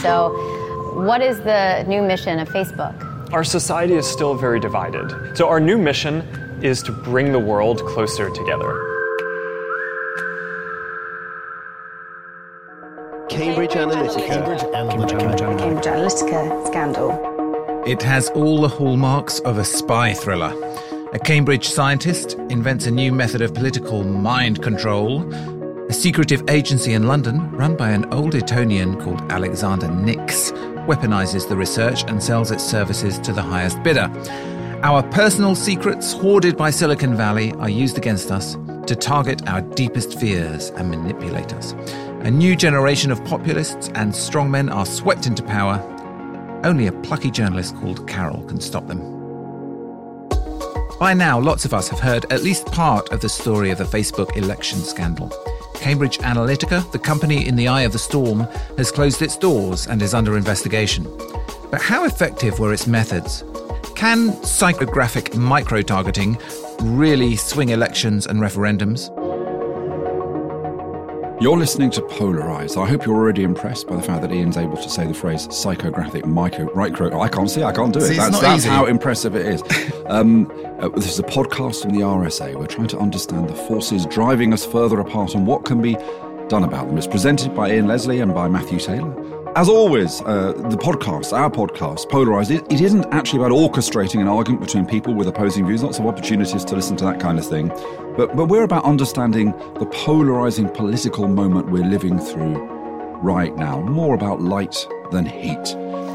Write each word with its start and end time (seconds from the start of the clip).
So, 0.00 0.30
what 0.94 1.20
is 1.20 1.38
the 1.40 1.84
new 1.86 2.02
mission 2.02 2.38
of 2.38 2.48
Facebook? 2.48 2.94
Our 3.32 3.44
society 3.44 3.94
is 3.94 4.06
still 4.06 4.34
very 4.34 4.60
divided. 4.60 5.36
So, 5.36 5.48
our 5.48 5.60
new 5.60 5.78
mission 5.78 6.22
is 6.62 6.82
to 6.84 6.92
bring 6.92 7.32
the 7.32 7.38
world 7.38 7.84
closer 7.86 8.30
together. 8.30 8.82
Cambridge 13.28 13.72
Analytica. 13.72 14.26
Cambridge 14.26 14.60
Analytica. 14.60 15.58
Cambridge 15.58 15.84
Analytica 15.84 16.66
scandal. 16.66 17.82
It 17.86 18.02
has 18.02 18.30
all 18.30 18.60
the 18.60 18.68
hallmarks 18.68 19.40
of 19.40 19.58
a 19.58 19.64
spy 19.64 20.14
thriller. 20.14 20.52
A 21.12 21.18
Cambridge 21.18 21.68
scientist 21.68 22.34
invents 22.50 22.86
a 22.86 22.90
new 22.90 23.12
method 23.12 23.40
of 23.42 23.54
political 23.54 24.04
mind 24.04 24.62
control. 24.62 25.22
A 25.88 25.92
secretive 25.92 26.42
agency 26.50 26.94
in 26.94 27.06
London, 27.06 27.48
run 27.52 27.76
by 27.76 27.90
an 27.90 28.12
old 28.12 28.34
Etonian 28.34 29.00
called 29.00 29.20
Alexander 29.30 29.88
Nix, 29.88 30.50
weaponizes 30.88 31.48
the 31.48 31.56
research 31.56 32.02
and 32.08 32.20
sells 32.20 32.50
its 32.50 32.64
services 32.64 33.20
to 33.20 33.32
the 33.32 33.40
highest 33.40 33.80
bidder. 33.84 34.10
Our 34.82 35.04
personal 35.04 35.54
secrets, 35.54 36.12
hoarded 36.12 36.56
by 36.56 36.70
Silicon 36.70 37.16
Valley, 37.16 37.52
are 37.60 37.68
used 37.68 37.98
against 37.98 38.32
us 38.32 38.56
to 38.88 38.96
target 38.96 39.48
our 39.48 39.60
deepest 39.60 40.18
fears 40.18 40.70
and 40.70 40.90
manipulate 40.90 41.54
us. 41.54 41.70
A 42.22 42.30
new 42.32 42.56
generation 42.56 43.12
of 43.12 43.24
populists 43.24 43.88
and 43.94 44.12
strongmen 44.12 44.74
are 44.74 44.86
swept 44.86 45.28
into 45.28 45.44
power. 45.44 45.80
Only 46.64 46.88
a 46.88 46.92
plucky 47.02 47.30
journalist 47.30 47.76
called 47.76 48.08
Carol 48.08 48.42
can 48.46 48.60
stop 48.60 48.88
them. 48.88 48.98
By 50.98 51.14
now, 51.14 51.38
lots 51.38 51.64
of 51.64 51.72
us 51.72 51.88
have 51.90 52.00
heard 52.00 52.24
at 52.32 52.42
least 52.42 52.66
part 52.66 53.12
of 53.12 53.20
the 53.20 53.28
story 53.28 53.70
of 53.70 53.78
the 53.78 53.84
Facebook 53.84 54.36
election 54.36 54.80
scandal. 54.80 55.30
Cambridge 55.76 56.18
Analytica, 56.18 56.90
the 56.90 56.98
company 56.98 57.46
in 57.46 57.56
the 57.56 57.68
eye 57.68 57.82
of 57.82 57.92
the 57.92 57.98
storm, 57.98 58.40
has 58.76 58.90
closed 58.90 59.22
its 59.22 59.36
doors 59.36 59.86
and 59.86 60.02
is 60.02 60.14
under 60.14 60.36
investigation. 60.36 61.04
But 61.70 61.80
how 61.80 62.04
effective 62.04 62.58
were 62.58 62.72
its 62.72 62.86
methods? 62.86 63.44
Can 63.94 64.32
psychographic 64.42 65.36
micro 65.36 65.82
targeting 65.82 66.38
really 66.82 67.36
swing 67.36 67.70
elections 67.70 68.26
and 68.26 68.40
referendums? 68.40 69.10
You're 71.38 71.58
listening 71.58 71.90
to 71.90 72.00
Polarize. 72.00 72.82
I 72.82 72.88
hope 72.88 73.04
you're 73.04 73.14
already 73.14 73.42
impressed 73.42 73.86
by 73.86 73.96
the 73.96 74.02
fact 74.02 74.22
that 74.22 74.32
Ian's 74.32 74.56
able 74.56 74.78
to 74.78 74.88
say 74.88 75.06
the 75.06 75.12
phrase 75.12 75.46
psychographic 75.48 76.24
micro. 76.24 76.74
micro 76.74 77.20
I 77.20 77.28
can't 77.28 77.50
see, 77.50 77.62
I 77.62 77.72
can't 77.72 77.92
do 77.92 77.98
it. 77.98 78.08
See, 78.08 78.16
that's 78.16 78.40
that's 78.40 78.64
how 78.64 78.86
impressive 78.86 79.36
it 79.36 79.44
is. 79.44 79.62
um, 80.06 80.50
uh, 80.80 80.88
this 80.88 81.10
is 81.10 81.18
a 81.18 81.22
podcast 81.24 81.82
from 81.82 81.90
the 81.90 82.00
RSA. 82.00 82.54
We're 82.54 82.66
trying 82.66 82.88
to 82.88 82.98
understand 82.98 83.50
the 83.50 83.54
forces 83.54 84.06
driving 84.06 84.54
us 84.54 84.64
further 84.64 84.98
apart 84.98 85.34
and 85.34 85.46
what 85.46 85.66
can 85.66 85.82
be 85.82 85.98
done 86.48 86.64
about 86.64 86.86
them. 86.86 86.96
It's 86.96 87.06
presented 87.06 87.54
by 87.54 87.70
Ian 87.70 87.86
Leslie 87.86 88.20
and 88.20 88.32
by 88.32 88.48
Matthew 88.48 88.78
Taylor. 88.78 89.12
As 89.56 89.70
always, 89.70 90.20
uh, 90.20 90.52
the 90.68 90.76
podcast, 90.76 91.32
our 91.32 91.48
podcast, 91.50 92.10
Polarized, 92.10 92.50
it, 92.50 92.70
it 92.70 92.82
isn't 92.82 93.06
actually 93.06 93.38
about 93.38 93.52
orchestrating 93.52 94.20
an 94.20 94.28
argument 94.28 94.60
between 94.60 94.84
people 94.84 95.14
with 95.14 95.28
opposing 95.28 95.66
views, 95.66 95.82
lots 95.82 95.98
of 95.98 96.04
opportunities 96.04 96.62
to 96.62 96.74
listen 96.74 96.94
to 96.98 97.04
that 97.06 97.20
kind 97.20 97.38
of 97.38 97.46
thing. 97.48 97.68
But, 98.18 98.36
but 98.36 98.48
we're 98.48 98.64
about 98.64 98.84
understanding 98.84 99.52
the 99.78 99.86
polarizing 99.86 100.68
political 100.68 101.26
moment 101.26 101.70
we're 101.70 101.86
living 101.86 102.18
through 102.18 102.52
right 103.22 103.56
now, 103.56 103.80
more 103.80 104.14
about 104.14 104.42
light 104.42 104.86
than 105.10 105.24
heat. 105.24 105.72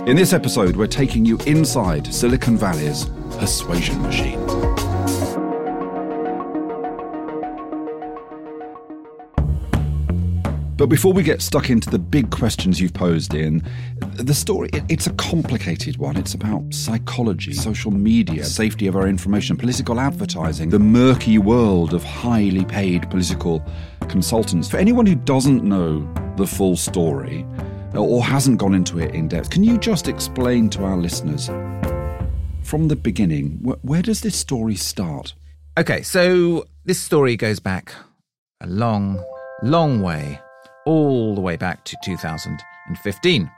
In 0.08 0.16
this 0.16 0.34
episode, 0.34 0.76
we're 0.76 0.86
taking 0.86 1.26
you 1.26 1.40
inside 1.48 2.14
Silicon 2.14 2.58
Valley's 2.58 3.08
persuasion 3.40 4.00
machine. 4.04 4.91
But 10.82 10.90
before 10.90 11.14
we 11.14 11.22
get 11.22 11.44
stuck 11.44 11.70
into 11.70 11.92
the 11.92 12.00
big 12.00 12.32
questions 12.32 12.82
you've 12.82 12.96
posed 12.96 13.36
in, 13.36 13.62
the 14.16 14.34
story, 14.34 14.68
it- 14.74 14.84
it's 14.90 15.06
a 15.06 15.14
complicated 15.14 15.98
one. 15.98 16.18
It's 16.18 16.34
about 16.34 16.74
psychology, 16.74 17.54
social 17.54 17.92
media, 17.92 18.44
safety 18.44 18.88
of 18.88 18.96
our 18.96 19.08
information, 19.08 19.58
political 19.58 20.00
advertising, 20.00 20.72
the 20.72 20.80
murky 20.80 21.38
world 21.38 21.94
of 21.94 22.04
highly 22.04 22.66
paid 22.66 23.08
political 23.12 23.64
consultants. 24.10 24.68
For 24.68 24.78
anyone 24.78 25.06
who 25.06 25.14
doesn't 25.14 25.64
know 25.64 26.12
the 26.36 26.48
full 26.48 26.76
story 26.76 27.46
or 27.94 28.24
hasn't 28.26 28.58
gone 28.58 28.74
into 28.74 28.98
it 28.98 29.14
in 29.14 29.28
depth, 29.28 29.52
can 29.52 29.64
you 29.64 29.78
just 29.78 30.08
explain 30.08 30.68
to 30.72 30.84
our 30.84 30.98
listeners 30.98 31.48
from 32.64 32.88
the 32.88 32.96
beginning, 32.96 33.60
wh- 33.64 33.86
where 33.86 34.02
does 34.02 34.22
this 34.22 34.36
story 34.36 34.78
start? 34.78 35.36
Okay, 35.78 36.02
so 36.02 36.66
this 36.86 37.00
story 37.00 37.36
goes 37.36 37.60
back 37.60 37.94
a 38.62 38.66
long, 38.66 39.24
long 39.62 40.02
way, 40.02 40.40
all 40.86 41.36
the 41.36 41.42
way 41.42 41.58
back 41.58 41.86
to 41.86 41.98
2015, 42.04 43.52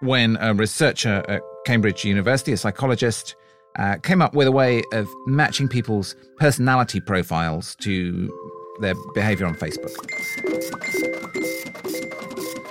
when 0.00 0.36
a 0.40 0.54
researcher 0.54 1.22
at 1.28 1.42
Cambridge 1.66 2.04
University, 2.04 2.52
a 2.52 2.56
psychologist, 2.56 3.36
uh, 3.78 3.96
came 4.02 4.20
up 4.20 4.34
with 4.34 4.48
a 4.48 4.52
way 4.52 4.82
of 4.92 5.08
matching 5.26 5.68
people's 5.68 6.16
personality 6.38 7.00
profiles 7.00 7.76
to 7.76 8.30
their 8.80 8.94
behavior 9.14 9.46
on 9.46 9.54
Facebook. 9.54 9.94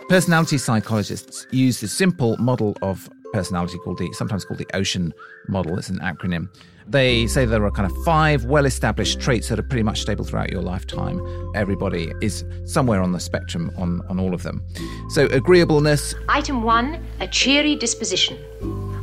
Personality 0.10 0.58
psychologists 0.58 1.46
use 1.52 1.80
the 1.80 1.88
simple 1.88 2.36
model 2.38 2.76
of 2.82 3.08
personality 3.34 3.78
called 3.84 3.98
the 3.98 4.12
sometimes 4.14 4.46
called 4.46 4.60
the 4.60 4.68
ocean 4.74 5.14
model 5.48 5.78
it's 5.78 5.90
an 5.90 6.00
acronym 6.00 6.48
they 6.88 7.28
say 7.28 7.46
there 7.46 7.64
are 7.64 7.72
kind 7.72 7.90
of 7.90 7.96
five 8.04 8.46
well 8.46 8.66
established 8.66 9.20
traits 9.20 9.50
that 9.50 9.60
are 9.60 9.64
pretty 9.64 9.84
much 9.84 10.02
stable 10.02 10.26
throughout 10.26 10.50
your 10.52 10.62
lifetime 10.62 11.22
everybody 11.56 12.12
is 12.22 12.44
somewhere 12.66 13.02
on 13.02 13.12
the 13.12 13.20
spectrum 13.20 13.72
on 13.78 14.02
on 14.10 14.20
all 14.20 14.34
of 14.34 14.44
them 14.44 14.64
so 15.10 15.26
agreeableness 15.28 16.16
Item 16.30 16.64
one, 16.64 17.04
a 17.20 17.28
cheery 17.28 17.76
disposition. 17.76 18.38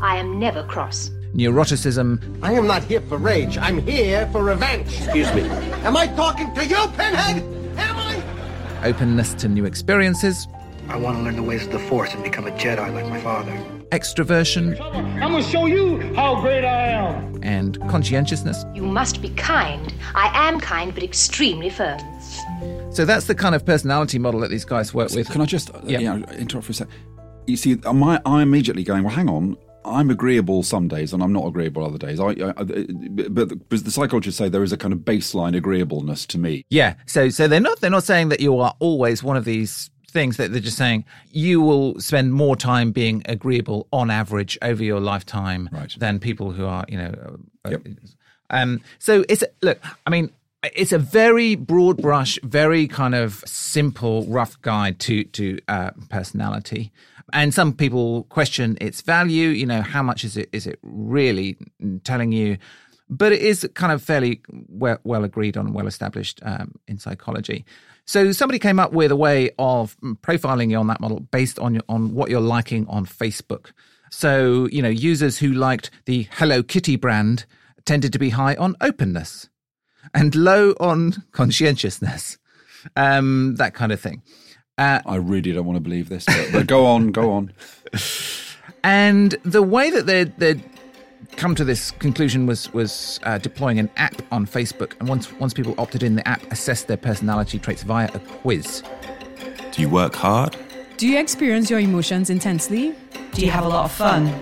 I 0.02 0.16
am 0.16 0.38
never 0.38 0.62
cross. 0.64 1.10
neuroticism 1.34 2.20
I 2.42 2.52
am 2.52 2.66
not 2.66 2.82
here 2.84 3.00
for 3.02 3.18
rage. 3.18 3.58
I'm 3.58 3.78
here 3.78 4.26
for 4.32 4.42
revenge. 4.44 4.88
Excuse 4.88 5.32
me. 5.34 5.42
Am 5.84 5.96
I 5.96 6.06
talking 6.08 6.52
to 6.54 6.64
you, 6.64 6.76
Pinhead? 6.96 7.42
Am 7.78 7.96
I? 7.96 8.22
openness 8.84 9.34
to 9.34 9.48
new 9.48 9.64
experiences 9.64 10.46
I 10.88 10.96
want 10.96 11.16
to 11.18 11.22
learn 11.22 11.36
the 11.36 11.42
ways 11.42 11.64
of 11.66 11.72
the 11.72 11.78
Force 11.78 12.14
and 12.14 12.22
become 12.22 12.46
a 12.46 12.50
Jedi 12.52 12.92
like 12.94 13.06
my 13.08 13.20
father. 13.20 13.52
extroversion 13.90 14.78
I'm 15.22 15.32
gonna 15.32 15.42
show 15.42 15.66
you 15.66 16.00
how 16.14 16.40
great 16.40 16.64
I 16.64 16.88
am. 16.88 17.38
and 17.42 17.78
conscientiousness 17.88 18.64
You 18.74 18.82
must 18.82 19.20
be 19.22 19.30
kind. 19.30 19.92
I 20.14 20.30
am 20.48 20.60
kind, 20.60 20.94
but 20.94 21.02
extremely 21.02 21.70
firm. 21.70 21.98
so 22.92 23.04
that's 23.04 23.26
the 23.26 23.34
kind 23.34 23.54
of 23.54 23.64
personality 23.64 24.18
model 24.18 24.40
that 24.40 24.50
these 24.50 24.64
guys 24.64 24.92
work 24.94 25.10
with 25.12 25.28
Can 25.30 25.40
I 25.40 25.46
just 25.46 25.70
uh, 25.74 25.80
Yeah. 25.84 25.98
you 25.98 26.04
know, 26.18 26.26
interrupt 26.32 26.66
for 26.66 26.72
a 26.72 26.74
sec? 26.74 26.88
You 27.46 27.56
see, 27.56 27.76
am 27.84 28.02
I, 28.02 28.20
I'm 28.26 28.40
immediately 28.40 28.82
going, 28.82 29.04
well, 29.04 29.14
hang 29.14 29.28
on. 29.28 29.56
I'm 29.84 30.10
agreeable 30.10 30.64
some 30.64 30.88
days 30.88 31.12
and 31.12 31.22
I'm 31.22 31.32
not 31.32 31.46
agreeable 31.46 31.84
other 31.84 31.96
days. 31.98 32.18
I, 32.18 32.24
I, 32.30 32.48
I- 32.56 32.64
but, 33.28 33.68
but 33.68 33.84
the 33.84 33.90
psychologists 33.92 34.36
say 34.36 34.48
there 34.48 34.64
is 34.64 34.72
a 34.72 34.76
kind 34.76 34.92
of 34.92 35.00
baseline 35.00 35.56
agreeableness 35.56 36.26
to 36.26 36.38
me. 36.38 36.64
Yeah. 36.70 36.94
So 37.06 37.28
so 37.28 37.46
they're 37.46 37.60
not 37.60 37.80
they're 37.80 37.90
not 37.90 38.02
saying 38.02 38.30
that 38.30 38.40
you 38.40 38.58
are 38.58 38.74
always 38.80 39.22
one 39.22 39.36
of 39.36 39.44
these 39.44 39.90
things 40.18 40.36
that 40.38 40.48
they're 40.52 40.68
just 40.70 40.78
saying 40.84 41.00
you 41.46 41.56
will 41.68 41.88
spend 42.10 42.26
more 42.44 42.56
time 42.70 42.88
being 43.02 43.16
agreeable 43.36 43.80
on 44.00 44.06
average 44.22 44.54
over 44.70 44.82
your 44.92 45.00
lifetime 45.12 45.62
Right. 45.78 45.94
than 46.02 46.18
people 46.28 46.48
who 46.56 46.64
are, 46.74 46.84
you 46.92 46.98
know, 47.02 47.12
uh, 47.64 47.70
Yep. 47.72 47.82
um 48.58 48.70
so 49.06 49.12
it's 49.32 49.44
look, 49.66 49.78
I 50.06 50.10
mean 50.14 50.26
it's 50.82 50.92
a 50.92 50.98
very 51.22 51.50
broad 51.54 51.96
brush, 52.08 52.32
very 52.42 52.84
kind 53.00 53.14
of 53.14 53.30
simple, 53.46 54.16
rough 54.38 54.54
guide 54.62 54.96
to 55.06 55.14
to 55.38 55.44
uh, 55.76 55.90
personality, 56.16 56.82
and 57.32 57.48
some 57.54 57.70
people 57.72 58.06
question 58.38 58.76
its 58.80 58.98
value. 59.16 59.48
You 59.60 59.66
know, 59.72 59.82
how 59.94 60.02
much 60.10 60.24
is 60.24 60.36
it 60.36 60.48
is 60.58 60.66
it 60.66 60.78
really 60.82 61.56
telling 62.10 62.32
you? 62.32 62.56
But 63.08 63.30
it 63.36 63.42
is 63.50 63.58
kind 63.74 63.92
of 63.92 64.02
fairly 64.02 64.40
well, 64.82 64.98
well 65.04 65.24
agreed 65.24 65.56
on, 65.56 65.72
well 65.72 65.86
established 65.86 66.40
um, 66.42 66.68
in 66.88 66.98
psychology. 66.98 67.64
So 68.06 68.30
somebody 68.32 68.58
came 68.58 68.78
up 68.78 68.92
with 68.92 69.10
a 69.10 69.16
way 69.16 69.50
of 69.58 69.96
profiling 70.22 70.70
you 70.70 70.78
on 70.78 70.86
that 70.86 71.00
model 71.00 71.20
based 71.20 71.58
on 71.58 71.74
your, 71.74 71.82
on 71.88 72.14
what 72.14 72.30
you're 72.30 72.40
liking 72.40 72.86
on 72.88 73.04
Facebook. 73.04 73.72
So 74.10 74.68
you 74.70 74.80
know, 74.80 74.88
users 74.88 75.38
who 75.38 75.52
liked 75.52 75.90
the 76.04 76.28
Hello 76.32 76.62
Kitty 76.62 76.96
brand 76.96 77.46
tended 77.84 78.12
to 78.12 78.18
be 78.18 78.30
high 78.30 78.54
on 78.54 78.76
openness 78.80 79.48
and 80.14 80.34
low 80.34 80.70
on 80.78 81.24
conscientiousness, 81.32 82.38
um, 82.94 83.56
that 83.56 83.74
kind 83.74 83.92
of 83.92 84.00
thing. 84.00 84.22
Uh, 84.78 85.00
I 85.06 85.16
really 85.16 85.52
don't 85.52 85.64
want 85.64 85.76
to 85.76 85.80
believe 85.80 86.08
this, 86.08 86.26
but, 86.52 86.66
go 86.66 86.84
on, 86.84 87.10
go 87.10 87.32
on. 87.32 87.52
and 88.84 89.32
the 89.42 89.62
way 89.62 89.90
that 89.90 90.06
they 90.06 90.24
they 90.24 90.62
come 91.36 91.54
to 91.54 91.64
this 91.64 91.90
conclusion 91.90 92.46
was 92.46 92.72
was 92.72 93.20
uh, 93.22 93.38
deploying 93.38 93.78
an 93.78 93.90
app 93.96 94.22
on 94.32 94.46
Facebook, 94.46 94.92
and 95.00 95.08
once 95.08 95.32
once 95.34 95.54
people 95.54 95.74
opted 95.78 96.02
in, 96.02 96.16
the 96.16 96.26
app 96.26 96.42
assessed 96.52 96.88
their 96.88 96.96
personality 96.96 97.58
traits 97.58 97.82
via 97.82 98.10
a 98.14 98.18
quiz. 98.18 98.82
Do 99.72 99.82
you 99.82 99.88
work 99.88 100.14
hard? 100.14 100.56
Do 100.96 101.06
you 101.06 101.18
experience 101.18 101.68
your 101.70 101.80
emotions 101.80 102.30
intensely? 102.30 102.94
Do 103.32 103.42
you 103.44 103.50
have 103.50 103.64
a 103.64 103.68
lot 103.68 103.84
of 103.84 103.92
fun? 103.92 104.32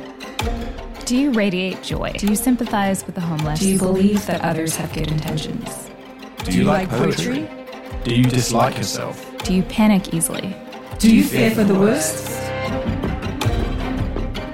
Do 1.04 1.16
you 1.16 1.32
radiate 1.32 1.82
joy? 1.82 2.12
Do 2.16 2.26
you 2.28 2.36
sympathize 2.36 3.04
with 3.04 3.14
the 3.16 3.20
homeless? 3.20 3.60
Do 3.60 3.68
you 3.68 3.78
believe 3.78 4.24
that 4.26 4.40
others 4.42 4.76
have 4.76 4.92
good 4.92 5.10
intentions? 5.10 5.90
Do 6.44 6.56
you 6.56 6.64
like 6.64 6.88
poetry? 6.88 7.48
Do 8.04 8.14
you 8.14 8.24
dislike 8.24 8.76
yourself? 8.76 9.20
Do 9.44 9.54
you 9.54 9.62
panic 9.64 10.14
easily? 10.14 10.56
Do 10.98 11.14
you 11.14 11.24
fear 11.24 11.50
for 11.50 11.64
the 11.64 11.74
worst? 11.74 12.30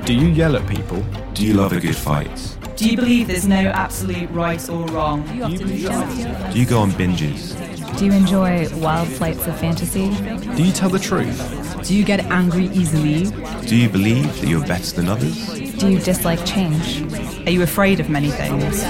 Do 0.06 0.15
you 0.15 0.29
yell 0.29 0.56
at 0.56 0.67
people? 0.69 1.05
Do 1.41 1.47
you 1.47 1.55
love 1.55 1.73
a 1.73 1.81
good 1.81 1.97
fight? 1.97 2.59
Do 2.77 2.87
you 2.87 2.97
believe 2.97 3.29
there's 3.29 3.49
no 3.49 3.71
absolute 3.71 4.29
right 4.29 4.69
or 4.69 4.85
wrong? 4.89 5.23
Do 5.27 5.35
you, 5.37 5.57
do 5.57 6.59
you 6.59 6.67
go 6.67 6.81
on 6.81 6.91
binges? 6.91 7.57
Do 7.99 8.05
you 8.05 8.13
enjoy 8.13 8.69
wild 8.77 9.09
flights 9.09 9.47
of 9.47 9.59
fantasy? 9.59 10.11
Do 10.55 10.63
you 10.63 10.71
tell 10.71 10.91
the 10.91 10.99
truth? 10.99 11.83
Do 11.83 11.97
you 11.97 12.05
get 12.05 12.21
angry 12.27 12.67
easily? 12.67 13.25
Do 13.67 13.75
you 13.75 13.89
believe 13.89 14.39
that 14.43 14.49
you're 14.49 14.67
better 14.67 14.95
than 14.95 15.09
others? 15.09 15.49
Do 15.79 15.89
you 15.89 15.99
dislike 15.99 16.45
change? 16.45 17.11
Are 17.47 17.51
you 17.51 17.63
afraid 17.63 18.01
of 18.01 18.11
many 18.11 18.29
things? 18.29 18.83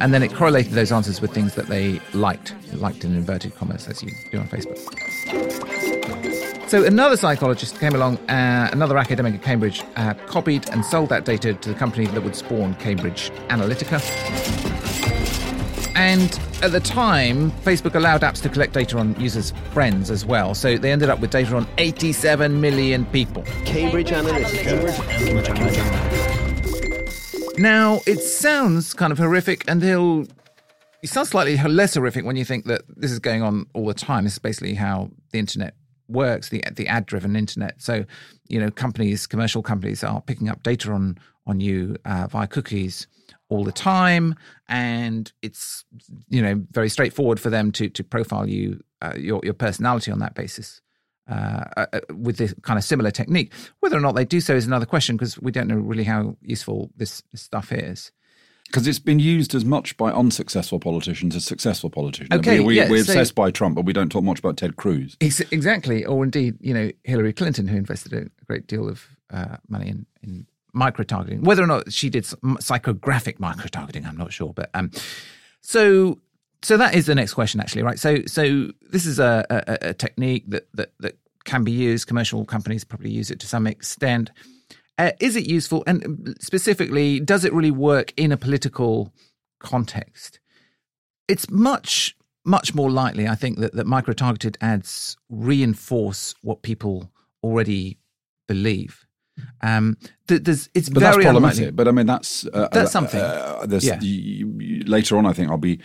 And 0.00 0.14
then 0.14 0.22
it 0.22 0.32
correlated 0.32 0.72
those 0.72 0.92
answers 0.92 1.20
with 1.20 1.34
things 1.34 1.54
that 1.56 1.66
they 1.66 2.00
liked, 2.14 2.54
liked 2.72 3.04
in 3.04 3.14
inverted 3.14 3.54
commas, 3.54 3.86
as 3.86 4.02
you 4.02 4.12
do 4.30 4.38
on 4.38 4.48
Facebook. 4.48 5.51
So 6.72 6.80
another 6.84 7.18
psychologist 7.18 7.78
came 7.78 7.94
along, 7.94 8.16
uh, 8.30 8.70
another 8.72 8.96
academic 8.96 9.34
at 9.34 9.42
Cambridge, 9.42 9.82
uh, 9.96 10.14
copied 10.26 10.70
and 10.70 10.82
sold 10.82 11.10
that 11.10 11.26
data 11.26 11.52
to 11.52 11.68
the 11.68 11.74
company 11.74 12.06
that 12.06 12.22
would 12.22 12.34
spawn 12.34 12.74
Cambridge 12.76 13.30
Analytica. 13.48 14.00
And 15.94 16.40
at 16.62 16.72
the 16.72 16.80
time, 16.80 17.50
Facebook 17.50 17.94
allowed 17.94 18.22
apps 18.22 18.40
to 18.40 18.48
collect 18.48 18.72
data 18.72 18.96
on 18.96 19.14
users' 19.20 19.52
friends 19.74 20.10
as 20.10 20.24
well. 20.24 20.54
So 20.54 20.78
they 20.78 20.90
ended 20.90 21.10
up 21.10 21.20
with 21.20 21.30
data 21.30 21.54
on 21.56 21.68
87 21.76 22.58
million 22.58 23.04
people. 23.04 23.42
Cambridge 23.66 24.08
Analytica. 24.08 24.62
Cambridge 24.62 24.94
Analytica. 25.48 27.58
Now, 27.58 28.00
it 28.06 28.20
sounds 28.20 28.94
kind 28.94 29.12
of 29.12 29.18
horrific, 29.18 29.62
and 29.68 29.82
he'll. 29.82 30.24
It 31.02 31.10
sounds 31.10 31.28
slightly 31.28 31.58
less 31.68 31.92
horrific 31.92 32.24
when 32.24 32.36
you 32.36 32.46
think 32.46 32.64
that 32.64 32.80
this 32.96 33.12
is 33.12 33.18
going 33.18 33.42
on 33.42 33.66
all 33.74 33.84
the 33.84 33.92
time. 33.92 34.24
This 34.24 34.32
is 34.32 34.38
basically 34.38 34.72
how 34.72 35.10
the 35.32 35.38
internet 35.38 35.74
works, 36.12 36.48
the 36.48 36.62
the 36.72 36.88
ad 36.88 37.06
driven 37.06 37.36
internet. 37.36 37.80
So, 37.80 38.04
you 38.48 38.60
know, 38.60 38.70
companies, 38.70 39.26
commercial 39.26 39.62
companies, 39.62 40.04
are 40.04 40.20
picking 40.20 40.48
up 40.48 40.62
data 40.62 40.92
on 40.92 41.18
on 41.46 41.60
you 41.60 41.96
uh, 42.04 42.28
via 42.30 42.46
cookies 42.46 43.06
all 43.48 43.64
the 43.64 43.72
time, 43.72 44.34
and 44.68 45.32
it's 45.42 45.84
you 46.28 46.42
know 46.42 46.62
very 46.70 46.88
straightforward 46.88 47.40
for 47.40 47.50
them 47.50 47.72
to 47.72 47.88
to 47.90 48.04
profile 48.04 48.48
you 48.48 48.82
uh, 49.00 49.14
your 49.16 49.40
your 49.42 49.54
personality 49.54 50.10
on 50.10 50.18
that 50.20 50.34
basis. 50.34 50.80
Uh, 51.28 51.64
uh, 51.76 52.00
with 52.16 52.36
this 52.36 52.52
kind 52.62 52.76
of 52.76 52.84
similar 52.84 53.10
technique, 53.10 53.52
whether 53.78 53.96
or 53.96 54.00
not 54.00 54.16
they 54.16 54.24
do 54.24 54.40
so 54.40 54.56
is 54.56 54.66
another 54.66 54.84
question 54.84 55.16
because 55.16 55.40
we 55.40 55.52
don't 55.52 55.68
know 55.68 55.76
really 55.76 56.02
how 56.02 56.36
useful 56.42 56.90
this, 56.96 57.22
this 57.30 57.40
stuff 57.40 57.70
is 57.70 58.10
because 58.72 58.88
it's 58.88 58.98
been 58.98 59.18
used 59.18 59.54
as 59.54 59.66
much 59.66 59.98
by 59.98 60.10
unsuccessful 60.10 60.80
politicians 60.80 61.36
as 61.36 61.44
successful 61.44 61.90
politicians. 61.90 62.30
Okay, 62.32 62.58
we, 62.58 62.76
yeah, 62.76 62.88
we're 62.88 63.04
so, 63.04 63.12
obsessed 63.12 63.34
by 63.34 63.50
Trump, 63.50 63.76
but 63.76 63.84
we 63.84 63.92
don't 63.92 64.10
talk 64.10 64.24
much 64.24 64.38
about 64.38 64.56
Ted 64.56 64.76
Cruz. 64.76 65.14
Exactly, 65.20 66.06
or 66.06 66.24
indeed, 66.24 66.56
you 66.60 66.72
know, 66.72 66.90
Hillary 67.04 67.34
Clinton, 67.34 67.68
who 67.68 67.76
invested 67.76 68.14
a 68.14 68.30
great 68.46 68.66
deal 68.66 68.88
of 68.88 69.06
uh, 69.30 69.58
money 69.68 69.88
in, 69.88 70.06
in 70.22 70.46
micro 70.72 71.04
targeting. 71.04 71.42
Whether 71.42 71.62
or 71.62 71.66
not 71.66 71.92
she 71.92 72.08
did 72.08 72.24
psychographic 72.24 73.38
micro 73.38 73.66
targeting, 73.66 74.06
I'm 74.06 74.16
not 74.16 74.32
sure. 74.32 74.54
But 74.54 74.70
um, 74.72 74.90
so 75.60 76.18
so 76.62 76.78
that 76.78 76.94
is 76.94 77.04
the 77.04 77.14
next 77.14 77.34
question, 77.34 77.60
actually, 77.60 77.82
right? 77.82 77.98
So 77.98 78.24
so 78.26 78.68
this 78.90 79.04
is 79.04 79.18
a, 79.18 79.44
a, 79.50 79.88
a 79.90 79.94
technique 79.94 80.44
that, 80.48 80.66
that 80.74 80.92
that 81.00 81.18
can 81.44 81.62
be 81.62 81.72
used. 81.72 82.06
Commercial 82.06 82.46
companies 82.46 82.84
probably 82.84 83.10
use 83.10 83.30
it 83.30 83.38
to 83.40 83.46
some 83.46 83.66
extent. 83.66 84.30
Uh, 85.02 85.10
is 85.18 85.34
it 85.34 85.46
useful? 85.46 85.82
And 85.86 86.36
specifically, 86.40 87.18
does 87.18 87.44
it 87.44 87.52
really 87.52 87.72
work 87.72 88.12
in 88.16 88.30
a 88.30 88.36
political 88.36 89.12
context? 89.58 90.38
It's 91.26 91.50
much, 91.50 92.16
much 92.44 92.72
more 92.72 92.88
likely, 92.88 93.26
I 93.26 93.34
think, 93.34 93.58
that, 93.58 93.72
that 93.72 93.86
micro 93.86 94.14
targeted 94.14 94.56
ads 94.60 95.16
reinforce 95.28 96.36
what 96.42 96.62
people 96.62 97.10
already 97.42 97.98
believe. 98.46 99.04
Um, 99.60 99.96
there's, 100.28 100.68
it's 100.72 100.88
but 100.88 101.00
very 101.00 101.14
that's 101.14 101.24
problematic. 101.24 101.58
unlikely. 101.58 101.70
But 101.72 101.88
I 101.88 101.90
mean, 101.90 102.06
that's 102.06 102.46
uh, 102.46 102.68
that's 102.70 102.92
something. 102.92 103.20
Uh, 103.20 103.66
yeah. 103.80 103.98
you, 104.00 104.54
you, 104.60 104.84
later 104.84 105.16
on, 105.16 105.26
I 105.26 105.32
think 105.32 105.50
I'll 105.50 105.56
be 105.56 105.80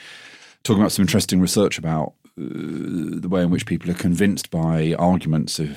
talking 0.64 0.82
about 0.82 0.92
some 0.92 1.02
interesting 1.02 1.42
research 1.42 1.80
about 1.80 2.14
uh, 2.26 2.27
the 2.38 3.28
way 3.28 3.42
in 3.42 3.50
which 3.50 3.66
people 3.66 3.90
are 3.90 3.96
convinced 3.96 4.52
by 4.52 4.94
arguments 5.00 5.60
uh, 5.60 5.76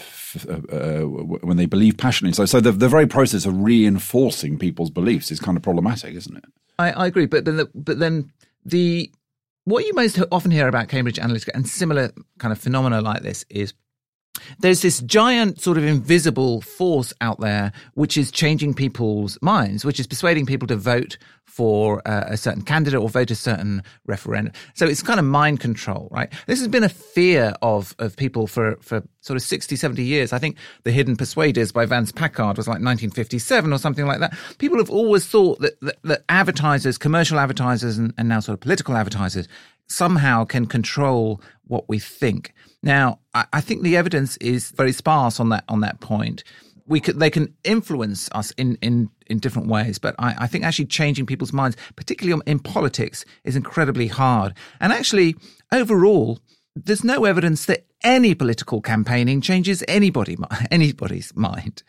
uh, 0.71 1.01
when 1.01 1.57
they 1.57 1.67
believe 1.67 1.97
passionately. 1.97 2.35
So, 2.35 2.45
so 2.45 2.61
the, 2.61 2.73
the 2.73 2.89
very 2.89 3.07
process 3.07 3.47
of 3.47 3.62
reinforcing 3.62 4.59
people's 4.59 4.91
beliefs 4.91 5.31
is 5.31 5.41
kind 5.41 5.57
of 5.57 5.62
problematic, 5.62 6.15
isn't 6.15 6.37
it? 6.37 6.45
I, 6.79 6.93
I 6.93 7.07
agree, 7.07 7.27
but 7.27 7.47
then, 7.47 7.57
the, 7.57 7.71
but 7.75 7.99
then 7.99 8.31
the 8.65 9.11
what 9.65 9.87
you 9.87 9.95
most 9.95 10.21
often 10.31 10.51
hear 10.51 10.69
about 10.69 10.89
Cambridge 10.89 11.17
Analytica 11.17 11.51
and 11.55 11.67
similar 11.67 12.11
kind 12.39 12.53
of 12.53 12.59
phenomena 12.59 13.01
like 13.01 13.23
this 13.23 13.45
is 13.49 13.73
there's 14.60 14.82
this 14.82 15.00
giant 15.00 15.60
sort 15.60 15.78
of 15.78 15.84
invisible 15.84 16.60
force 16.60 17.12
out 17.20 17.40
there 17.40 17.72
which 17.94 18.16
is 18.16 18.31
changing 18.31 18.75
people's 18.75 19.38
minds, 19.42 19.84
which 19.84 20.00
is 20.00 20.06
persuading 20.06 20.46
people 20.46 20.69
to 20.69 20.76
vote 20.76 21.19
for 21.44 22.00
uh, 22.06 22.25
a 22.28 22.37
certain 22.37 22.62
candidate 22.62 23.00
or 23.00 23.08
vote 23.08 23.31
a 23.31 23.34
certain 23.34 23.82
referendum. 24.06 24.52
So 24.75 24.87
it's 24.87 25.02
kind 25.02 25.19
of 25.19 25.26
mind 25.26 25.60
control, 25.60 26.08
right? 26.12 26.32
This 26.46 26.60
has 26.60 26.69
been 26.69 26.84
a 26.84 26.88
fear 26.88 27.54
of, 27.60 27.94
of 27.98 28.16
people 28.16 28.46
for, 28.46 28.76
for 28.81 29.02
sort 29.20 29.37
of 29.37 29.42
60, 29.42 29.75
70 29.75 30.02
years. 30.02 30.32
I 30.32 30.38
think 30.38 30.56
The 30.84 30.92
Hidden 30.92 31.16
Persuaders 31.16 31.72
by 31.72 31.87
Vance 31.87 32.12
Packard 32.12 32.56
was 32.56 32.69
like 32.69 32.75
1957 32.81 33.72
or 33.72 33.78
something 33.78 34.06
like 34.06 34.20
that. 34.20 34.32
People 34.58 34.78
have 34.78 34.90
always 34.90 35.26
thought 35.26 35.58
that, 35.60 35.78
that, 35.81 35.96
that 36.04 36.25
advertisers, 36.28 36.96
commercial 36.96 37.38
advertisers, 37.38 37.98
and, 37.98 38.14
and 38.16 38.28
now 38.28 38.40
sort 38.40 38.54
of 38.54 38.60
political 38.60 38.96
advertisers 38.96 39.48
somehow 39.88 40.44
can 40.44 40.66
control 40.66 41.42
what 41.66 41.88
we 41.88 41.98
think. 41.98 42.54
Now, 42.82 43.21
I, 43.35 43.47
I 43.53 43.61
think 43.61 43.82
the 43.82 43.97
evidence 43.97 44.37
is 44.38 44.71
very 44.71 44.93
sparse 44.93 45.41
on 45.41 45.50
that 45.50 45.65
on 45.69 45.81
that 45.81 46.00
point. 46.00 46.44
We 46.87 46.99
could, 46.99 47.21
they 47.21 47.31
can 47.31 47.55
influence 47.62 48.29
us 48.32 48.50
in, 48.53 48.77
in, 48.82 49.11
in 49.29 49.38
different 49.38 49.69
ways, 49.69 49.99
but 49.99 50.17
I, 50.19 50.35
I 50.38 50.47
think 50.49 50.65
actually 50.65 50.87
changing 50.87 51.25
people's 51.25 51.53
minds, 51.53 51.77
particularly 51.94 52.43
in 52.49 52.59
politics, 52.59 53.25
is 53.44 53.55
incredibly 53.55 54.09
hard. 54.09 54.55
And 54.81 54.93
actually, 54.93 55.37
overall, 55.71 56.41
there's 56.75 57.05
no 57.05 57.27
evidence 57.27 57.67
that 57.67 57.87
any 58.03 58.35
political 58.35 58.81
campaigning 58.81 59.41
changes 59.41 59.85
anybody 59.87 60.37
anybody's 60.71 61.35
mind. 61.37 61.83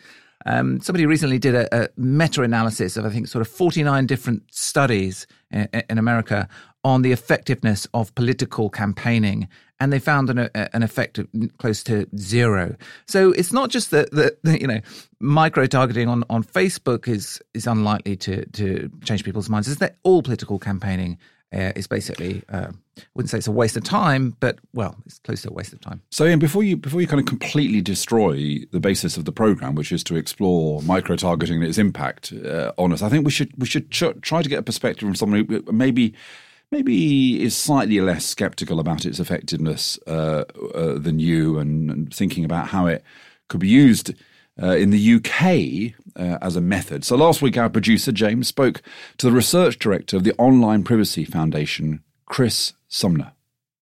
Um, 0.46 0.82
somebody 0.82 1.06
recently 1.06 1.38
did 1.38 1.56
a, 1.56 1.84
a 1.84 1.90
meta-analysis 1.98 2.98
of 2.98 3.06
I 3.06 3.10
think 3.10 3.28
sort 3.28 3.42
of 3.42 3.48
49 3.48 4.08
different 4.08 4.44
studies 4.54 5.28
in, 5.52 5.68
in 5.90 5.98
America 5.98 6.48
on 6.83 7.01
the 7.01 7.12
effectiveness 7.12 7.88
of 7.94 8.13
political 8.16 8.69
campaigning, 8.69 9.48
and 9.80 9.92
they 9.92 10.00
found 10.00 10.30
an, 10.30 10.50
an 10.54 10.83
effect 10.83 11.20
close 11.58 11.84
to 11.84 12.08
zero. 12.17 12.75
So 13.08 13.32
it's 13.32 13.53
not 13.53 13.70
just 13.70 13.91
that, 13.91 14.12
that, 14.12 14.41
that 14.44 14.62
you 14.62 14.67
know 14.67 14.79
micro 15.20 15.65
targeting 15.65 16.08
on, 16.08 16.24
on 16.29 16.44
Facebook 16.44 17.08
is 17.08 17.41
is 17.53 17.67
unlikely 17.67 18.15
to 18.17 18.46
to 18.46 18.91
change 19.03 19.24
people's 19.24 19.50
minds. 19.50 19.67
Is 19.67 19.77
that 19.77 19.98
all 20.03 20.22
political 20.22 20.60
campaigning 20.60 21.17
uh, 21.53 21.72
is 21.75 21.88
basically 21.88 22.44
uh, 22.50 22.72
wouldn't 23.13 23.29
say 23.29 23.38
it's 23.38 23.48
a 23.48 23.51
waste 23.51 23.75
of 23.75 23.84
time, 23.84 24.36
but 24.39 24.60
well, 24.74 24.96
it's 25.06 25.20
close 25.20 25.41
to 25.41 25.50
a 25.50 25.53
waste 25.53 25.74
of 25.74 25.82
time. 25.82 26.01
So, 26.10 26.25
Ian, 26.25 26.39
before 26.39 26.63
you 26.63 26.77
before 26.77 27.01
you 27.01 27.08
kind 27.08 27.20
of 27.20 27.25
completely 27.25 27.82
destroy 27.82 28.60
the 28.72 28.79
basis 28.79 29.17
of 29.17 29.25
the 29.25 29.32
program, 29.32 29.75
which 29.75 29.91
is 29.91 30.03
to 30.06 30.15
explore 30.15 30.82
micro 30.84 31.15
targeting 31.15 31.58
and 31.58 31.65
its 31.65 31.77
impact 31.77 32.34
uh, 32.34 32.72
on 32.77 32.94
us, 32.94 33.01
I 33.01 33.10
think 33.10 33.25
we 33.25 33.32
should 33.32 33.51
we 33.58 33.65
should 33.65 33.91
ch- 33.91 34.20
try 34.22 34.41
to 34.41 34.50
get 34.50 34.60
a 34.60 34.63
perspective 34.63 35.17
from 35.17 35.32
who 35.34 35.63
maybe 35.72 36.13
maybe 36.72 37.42
is 37.42 37.56
slightly 37.56 38.00
less 38.00 38.25
skeptical 38.25 38.80
about 38.80 39.06
its 39.06 39.20
effectiveness 39.20 40.00
uh, 40.08 40.46
uh, 40.74 40.98
than 40.98 41.20
you, 41.20 41.60
and, 41.60 41.92
and, 41.92 42.13
thinking 42.13 42.46
about 42.46 42.70
how 42.70 42.88
it 42.88 43.04
could 43.50 43.60
be 43.60 43.68
used 43.68 44.13
uh, 44.62 44.75
in 44.75 44.90
the 44.90 45.16
UK 45.16 45.94
uh, 46.16 46.38
as 46.42 46.56
a 46.56 46.62
method. 46.62 47.04
So 47.04 47.16
last 47.16 47.42
week, 47.42 47.58
our 47.58 47.70
producer 47.70 48.12
James 48.12 48.48
spoke 48.48 48.82
to 49.18 49.28
the 49.28 49.34
research 49.34 49.78
director 49.80 50.18
of 50.18 50.24
the 50.24 50.34
Online 50.38 50.84
Privacy 50.84 51.25
Foundation, 51.25 52.04
Chris 52.25 52.74
Sumner. 52.88 53.34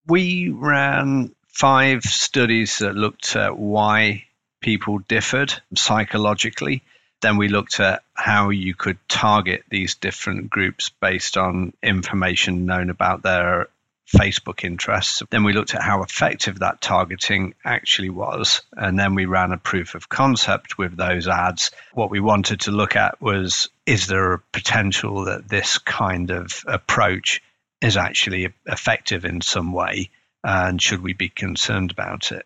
We 0.07 0.49
ran 0.49 1.35
five 1.47 2.03
studies 2.03 2.79
that 2.79 2.95
looked 2.95 3.35
at 3.35 3.57
why 3.57 4.25
people 4.61 4.99
differed 4.99 5.53
psychologically 5.75 6.83
then 7.21 7.37
we 7.37 7.47
looked 7.47 7.79
at 7.79 8.03
how 8.13 8.49
you 8.49 8.73
could 8.75 8.97
target 9.07 9.63
these 9.69 9.95
different 9.95 10.49
groups 10.49 10.89
based 11.01 11.37
on 11.37 11.73
information 11.83 12.65
known 12.65 12.89
about 12.89 13.23
their 13.23 13.67
Facebook 14.09 14.63
interests. 14.63 15.21
Then 15.29 15.43
we 15.43 15.53
looked 15.53 15.75
at 15.75 15.83
how 15.83 16.01
effective 16.01 16.59
that 16.59 16.81
targeting 16.81 17.53
actually 17.63 18.09
was. 18.09 18.61
And 18.73 18.97
then 18.97 19.15
we 19.15 19.25
ran 19.25 19.51
a 19.51 19.57
proof 19.57 19.95
of 19.95 20.09
concept 20.09 20.77
with 20.77 20.97
those 20.97 21.27
ads. 21.27 21.71
What 21.93 22.09
we 22.09 22.19
wanted 22.19 22.61
to 22.61 22.71
look 22.71 22.95
at 22.95 23.21
was 23.21 23.69
is 23.85 24.07
there 24.07 24.33
a 24.33 24.39
potential 24.51 25.25
that 25.25 25.47
this 25.47 25.77
kind 25.77 26.31
of 26.31 26.63
approach 26.67 27.41
is 27.81 27.97
actually 27.97 28.53
effective 28.65 29.25
in 29.25 29.41
some 29.41 29.73
way? 29.73 30.09
And 30.43 30.81
should 30.81 31.01
we 31.01 31.13
be 31.13 31.29
concerned 31.29 31.91
about 31.91 32.31
it? 32.31 32.45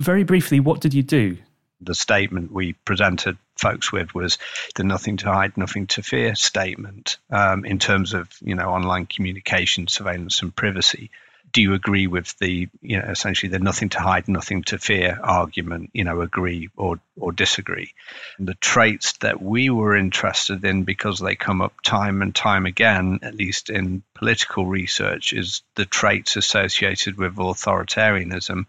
Very 0.00 0.24
briefly, 0.24 0.60
what 0.60 0.80
did 0.80 0.94
you 0.94 1.02
do? 1.02 1.38
The 1.80 1.94
statement 1.94 2.52
we 2.52 2.72
presented 2.72 3.36
folks 3.56 3.90
with 3.92 4.14
was 4.14 4.38
the 4.74 4.84
nothing 4.84 5.16
to 5.18 5.26
hide, 5.26 5.56
nothing 5.56 5.86
to 5.88 6.02
fear 6.02 6.34
statement 6.34 7.18
um, 7.30 7.64
in 7.64 7.78
terms 7.78 8.14
of 8.14 8.28
you 8.40 8.54
know 8.54 8.68
online 8.70 9.06
communication, 9.06 9.88
surveillance, 9.88 10.42
and 10.42 10.54
privacy. 10.54 11.10
do 11.52 11.62
you 11.62 11.74
agree 11.74 12.06
with 12.06 12.36
the 12.38 12.68
you 12.82 12.98
know 12.98 13.08
essentially 13.08 13.50
the 13.50 13.58
nothing 13.58 13.88
to 13.88 14.00
hide 14.00 14.28
nothing 14.28 14.62
to 14.62 14.78
fear 14.78 15.18
argument 15.22 15.90
you 15.92 16.04
know 16.04 16.20
agree 16.20 16.68
or 16.76 16.98
or 17.18 17.32
disagree 17.32 17.94
the 18.38 18.54
traits 18.54 19.12
that 19.18 19.40
we 19.40 19.70
were 19.70 19.96
interested 19.96 20.64
in 20.64 20.82
because 20.84 21.18
they 21.18 21.36
come 21.36 21.62
up 21.62 21.72
time 21.82 22.20
and 22.20 22.34
time 22.34 22.66
again 22.66 23.20
at 23.22 23.34
least 23.34 23.70
in 23.70 24.02
political 24.14 24.66
research 24.66 25.32
is 25.32 25.62
the 25.76 25.86
traits 25.86 26.36
associated 26.36 27.16
with 27.16 27.36
authoritarianism 27.36 28.66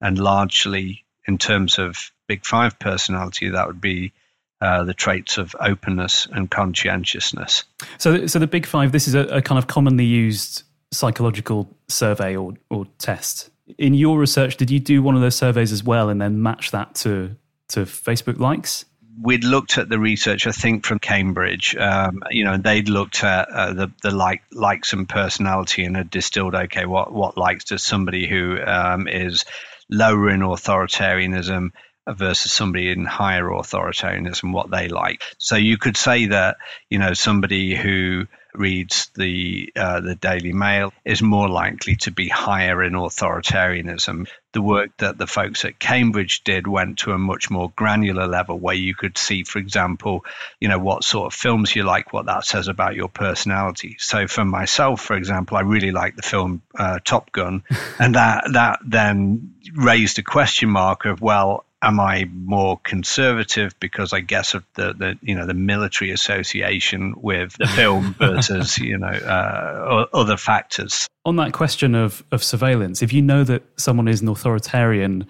and 0.00 0.18
largely 0.18 1.04
in 1.26 1.38
terms 1.38 1.78
of 1.78 2.10
big 2.28 2.46
five 2.46 2.78
personality 2.78 3.48
that 3.48 3.66
would 3.66 3.80
be 3.80 4.12
uh, 4.60 4.84
the 4.84 4.94
traits 4.94 5.38
of 5.38 5.54
openness 5.60 6.26
and 6.32 6.50
conscientiousness. 6.50 7.64
So, 7.98 8.26
so 8.26 8.38
the 8.38 8.46
Big 8.46 8.66
Five. 8.66 8.92
This 8.92 9.08
is 9.08 9.14
a, 9.14 9.20
a, 9.26 9.42
kind 9.42 9.58
of 9.58 9.66
commonly 9.66 10.04
used 10.04 10.64
psychological 10.90 11.68
survey 11.88 12.36
or 12.36 12.54
or 12.70 12.86
test. 12.98 13.50
In 13.76 13.94
your 13.94 14.18
research, 14.18 14.56
did 14.56 14.70
you 14.70 14.80
do 14.80 15.02
one 15.02 15.14
of 15.14 15.20
those 15.20 15.36
surveys 15.36 15.72
as 15.72 15.84
well, 15.84 16.08
and 16.08 16.20
then 16.20 16.42
match 16.42 16.72
that 16.72 16.94
to 16.96 17.36
to 17.68 17.80
Facebook 17.80 18.38
likes? 18.38 18.84
We'd 19.20 19.44
looked 19.44 19.78
at 19.78 19.88
the 19.88 19.98
research, 19.98 20.46
I 20.46 20.52
think, 20.52 20.84
from 20.84 21.00
Cambridge. 21.00 21.76
Um, 21.76 22.22
you 22.30 22.44
know, 22.44 22.56
they'd 22.56 22.88
looked 22.88 23.22
at 23.22 23.48
uh, 23.48 23.72
the 23.72 23.92
the 24.02 24.10
like 24.10 24.42
likes 24.52 24.92
and 24.92 25.08
personality, 25.08 25.84
and 25.84 25.96
had 25.96 26.10
distilled, 26.10 26.54
okay, 26.54 26.84
what 26.84 27.12
what 27.12 27.38
likes 27.38 27.64
does 27.64 27.82
somebody 27.82 28.26
who 28.26 28.58
um, 28.60 29.06
is 29.06 29.44
lower 29.90 30.30
in 30.30 30.40
authoritarianism 30.40 31.70
versus 32.16 32.52
somebody 32.52 32.90
in 32.90 33.04
higher 33.04 33.44
authoritarianism, 33.44 34.52
what 34.52 34.70
they 34.70 34.88
like. 34.88 35.22
So 35.38 35.56
you 35.56 35.78
could 35.78 35.96
say 35.96 36.26
that 36.26 36.56
you 36.90 36.98
know 36.98 37.12
somebody 37.12 37.74
who 37.74 38.26
reads 38.54 39.10
the 39.14 39.72
uh, 39.76 40.00
the 40.00 40.14
Daily 40.14 40.52
Mail 40.52 40.92
is 41.04 41.22
more 41.22 41.48
likely 41.48 41.96
to 41.96 42.10
be 42.10 42.28
higher 42.28 42.82
in 42.82 42.92
authoritarianism. 42.92 44.28
The 44.52 44.62
work 44.62 44.90
that 44.98 45.18
the 45.18 45.26
folks 45.26 45.64
at 45.64 45.78
Cambridge 45.78 46.42
did 46.42 46.66
went 46.66 47.00
to 47.00 47.12
a 47.12 47.18
much 47.18 47.50
more 47.50 47.70
granular 47.76 48.26
level, 48.26 48.58
where 48.58 48.74
you 48.74 48.94
could 48.94 49.18
see, 49.18 49.44
for 49.44 49.58
example, 49.58 50.24
you 50.60 50.68
know 50.68 50.78
what 50.78 51.04
sort 51.04 51.32
of 51.32 51.38
films 51.38 51.74
you 51.74 51.84
like, 51.84 52.12
what 52.12 52.26
that 52.26 52.44
says 52.44 52.68
about 52.68 52.94
your 52.94 53.08
personality. 53.08 53.96
So 53.98 54.26
for 54.26 54.44
myself, 54.44 55.00
for 55.00 55.16
example, 55.16 55.56
I 55.56 55.60
really 55.60 55.92
like 55.92 56.16
the 56.16 56.22
film 56.22 56.62
uh, 56.76 56.98
Top 57.04 57.32
Gun, 57.32 57.62
and 57.98 58.14
that 58.14 58.44
that 58.52 58.80
then 58.84 59.54
raised 59.74 60.18
a 60.18 60.22
question 60.22 60.70
mark 60.70 61.04
of 61.04 61.20
well 61.20 61.64
am 61.82 62.00
I 62.00 62.28
more 62.32 62.78
conservative 62.82 63.74
because 63.80 64.12
I 64.12 64.20
guess 64.20 64.54
of 64.54 64.64
the, 64.74 64.92
the 64.94 65.18
you 65.22 65.34
know 65.34 65.46
the 65.46 65.54
military 65.54 66.10
association 66.10 67.14
with 67.16 67.54
the 67.58 67.66
film 67.66 68.14
versus 68.18 68.78
you 68.78 68.98
know 68.98 69.08
uh, 69.08 70.06
other 70.12 70.36
factors. 70.36 71.06
On 71.24 71.36
that 71.36 71.52
question 71.52 71.94
of 71.94 72.24
of 72.32 72.42
surveillance, 72.42 73.02
if 73.02 73.12
you 73.12 73.22
know 73.22 73.44
that 73.44 73.62
someone 73.76 74.08
is 74.08 74.20
an 74.20 74.28
authoritarian, 74.28 75.26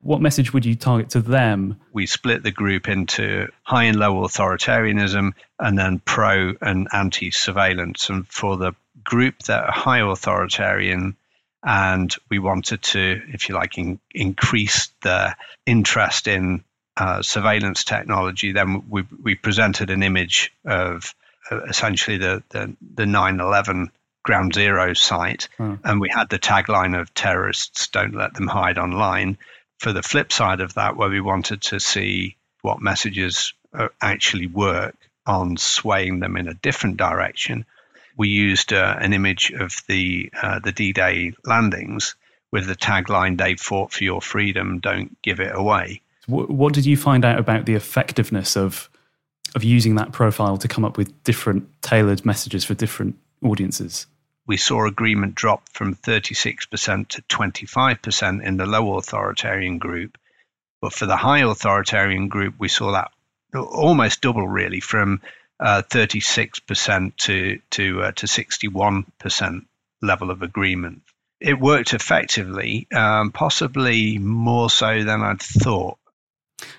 what 0.00 0.20
message 0.20 0.52
would 0.52 0.64
you 0.64 0.74
target 0.74 1.10
to 1.10 1.20
them? 1.20 1.78
We 1.92 2.06
split 2.06 2.42
the 2.42 2.52
group 2.52 2.88
into 2.88 3.48
high 3.62 3.84
and 3.84 3.98
low 3.98 4.14
authoritarianism, 4.26 5.32
and 5.58 5.78
then 5.78 6.00
pro 6.04 6.54
and 6.60 6.88
anti 6.92 7.30
surveillance. 7.30 8.08
And 8.08 8.26
for 8.28 8.56
the 8.56 8.72
group 9.04 9.38
that 9.44 9.64
are 9.64 9.72
high 9.72 10.00
authoritarian, 10.00 11.16
and 11.68 12.16
we 12.30 12.38
wanted 12.38 12.80
to, 12.80 13.20
if 13.28 13.50
you 13.50 13.54
like, 13.54 13.76
in, 13.76 14.00
increase 14.14 14.90
the 15.02 15.36
interest 15.66 16.26
in 16.26 16.64
uh, 16.96 17.20
surveillance 17.20 17.84
technology. 17.84 18.52
Then 18.52 18.88
we, 18.88 19.04
we 19.22 19.34
presented 19.34 19.90
an 19.90 20.02
image 20.02 20.50
of 20.64 21.14
uh, 21.50 21.60
essentially 21.64 22.16
the, 22.16 22.42
the, 22.48 22.74
the 22.94 23.04
9/11 23.04 23.90
Ground 24.24 24.54
Zero 24.54 24.94
site, 24.94 25.48
hmm. 25.58 25.74
and 25.84 26.00
we 26.00 26.08
had 26.08 26.30
the 26.30 26.38
tagline 26.38 26.98
of 26.98 27.12
"Terrorists 27.12 27.88
don't 27.88 28.14
let 28.14 28.32
them 28.32 28.46
hide 28.46 28.78
online." 28.78 29.36
For 29.78 29.92
the 29.92 30.02
flip 30.02 30.32
side 30.32 30.60
of 30.60 30.74
that, 30.74 30.96
where 30.96 31.10
we 31.10 31.20
wanted 31.20 31.60
to 31.62 31.80
see 31.80 32.36
what 32.62 32.80
messages 32.80 33.52
uh, 33.74 33.88
actually 34.00 34.46
work 34.46 34.96
on 35.26 35.58
swaying 35.58 36.20
them 36.20 36.36
in 36.38 36.48
a 36.48 36.54
different 36.54 36.96
direction, 36.96 37.66
we 38.18 38.28
used 38.28 38.72
uh, 38.72 38.96
an 39.00 39.14
image 39.14 39.50
of 39.52 39.76
the 39.86 40.30
uh, 40.42 40.58
the 40.58 40.72
D-Day 40.72 41.32
landings 41.44 42.16
with 42.52 42.66
the 42.66 42.76
tagline 42.76 43.38
"They 43.38 43.54
fought 43.54 43.92
for 43.92 44.04
your 44.04 44.20
freedom, 44.20 44.80
don't 44.80 45.16
give 45.22 45.40
it 45.40 45.54
away." 45.54 46.02
What, 46.26 46.50
what 46.50 46.74
did 46.74 46.84
you 46.84 46.98
find 46.98 47.24
out 47.24 47.38
about 47.38 47.64
the 47.64 47.74
effectiveness 47.74 48.56
of 48.56 48.90
of 49.54 49.64
using 49.64 49.94
that 49.94 50.12
profile 50.12 50.58
to 50.58 50.68
come 50.68 50.84
up 50.84 50.98
with 50.98 51.24
different 51.24 51.68
tailored 51.80 52.26
messages 52.26 52.64
for 52.64 52.74
different 52.74 53.16
audiences? 53.42 54.06
We 54.46 54.56
saw 54.56 54.86
agreement 54.86 55.34
drop 55.34 55.68
from 55.70 55.94
36% 55.94 57.08
to 57.08 57.22
25% 57.22 58.42
in 58.42 58.56
the 58.56 58.66
low 58.66 58.96
authoritarian 58.96 59.78
group. 59.78 60.16
But 60.80 60.94
for 60.94 61.06
the 61.06 61.16
high 61.16 61.40
authoritarian 61.40 62.28
group, 62.28 62.54
we 62.58 62.68
saw 62.68 62.92
that 62.92 63.10
almost 63.54 64.22
double, 64.22 64.48
really, 64.48 64.80
from 64.80 65.20
uh, 65.60 65.82
36% 65.82 67.16
to 67.16 67.60
to 67.70 68.02
uh, 68.02 68.12
to 68.12 68.26
61% 68.26 69.66
level 70.02 70.30
of 70.30 70.42
agreement. 70.42 71.02
It 71.40 71.60
worked 71.60 71.94
effectively, 71.94 72.88
um, 72.94 73.30
possibly 73.32 74.18
more 74.18 74.70
so 74.70 75.04
than 75.04 75.22
I'd 75.22 75.40
thought. 75.40 75.98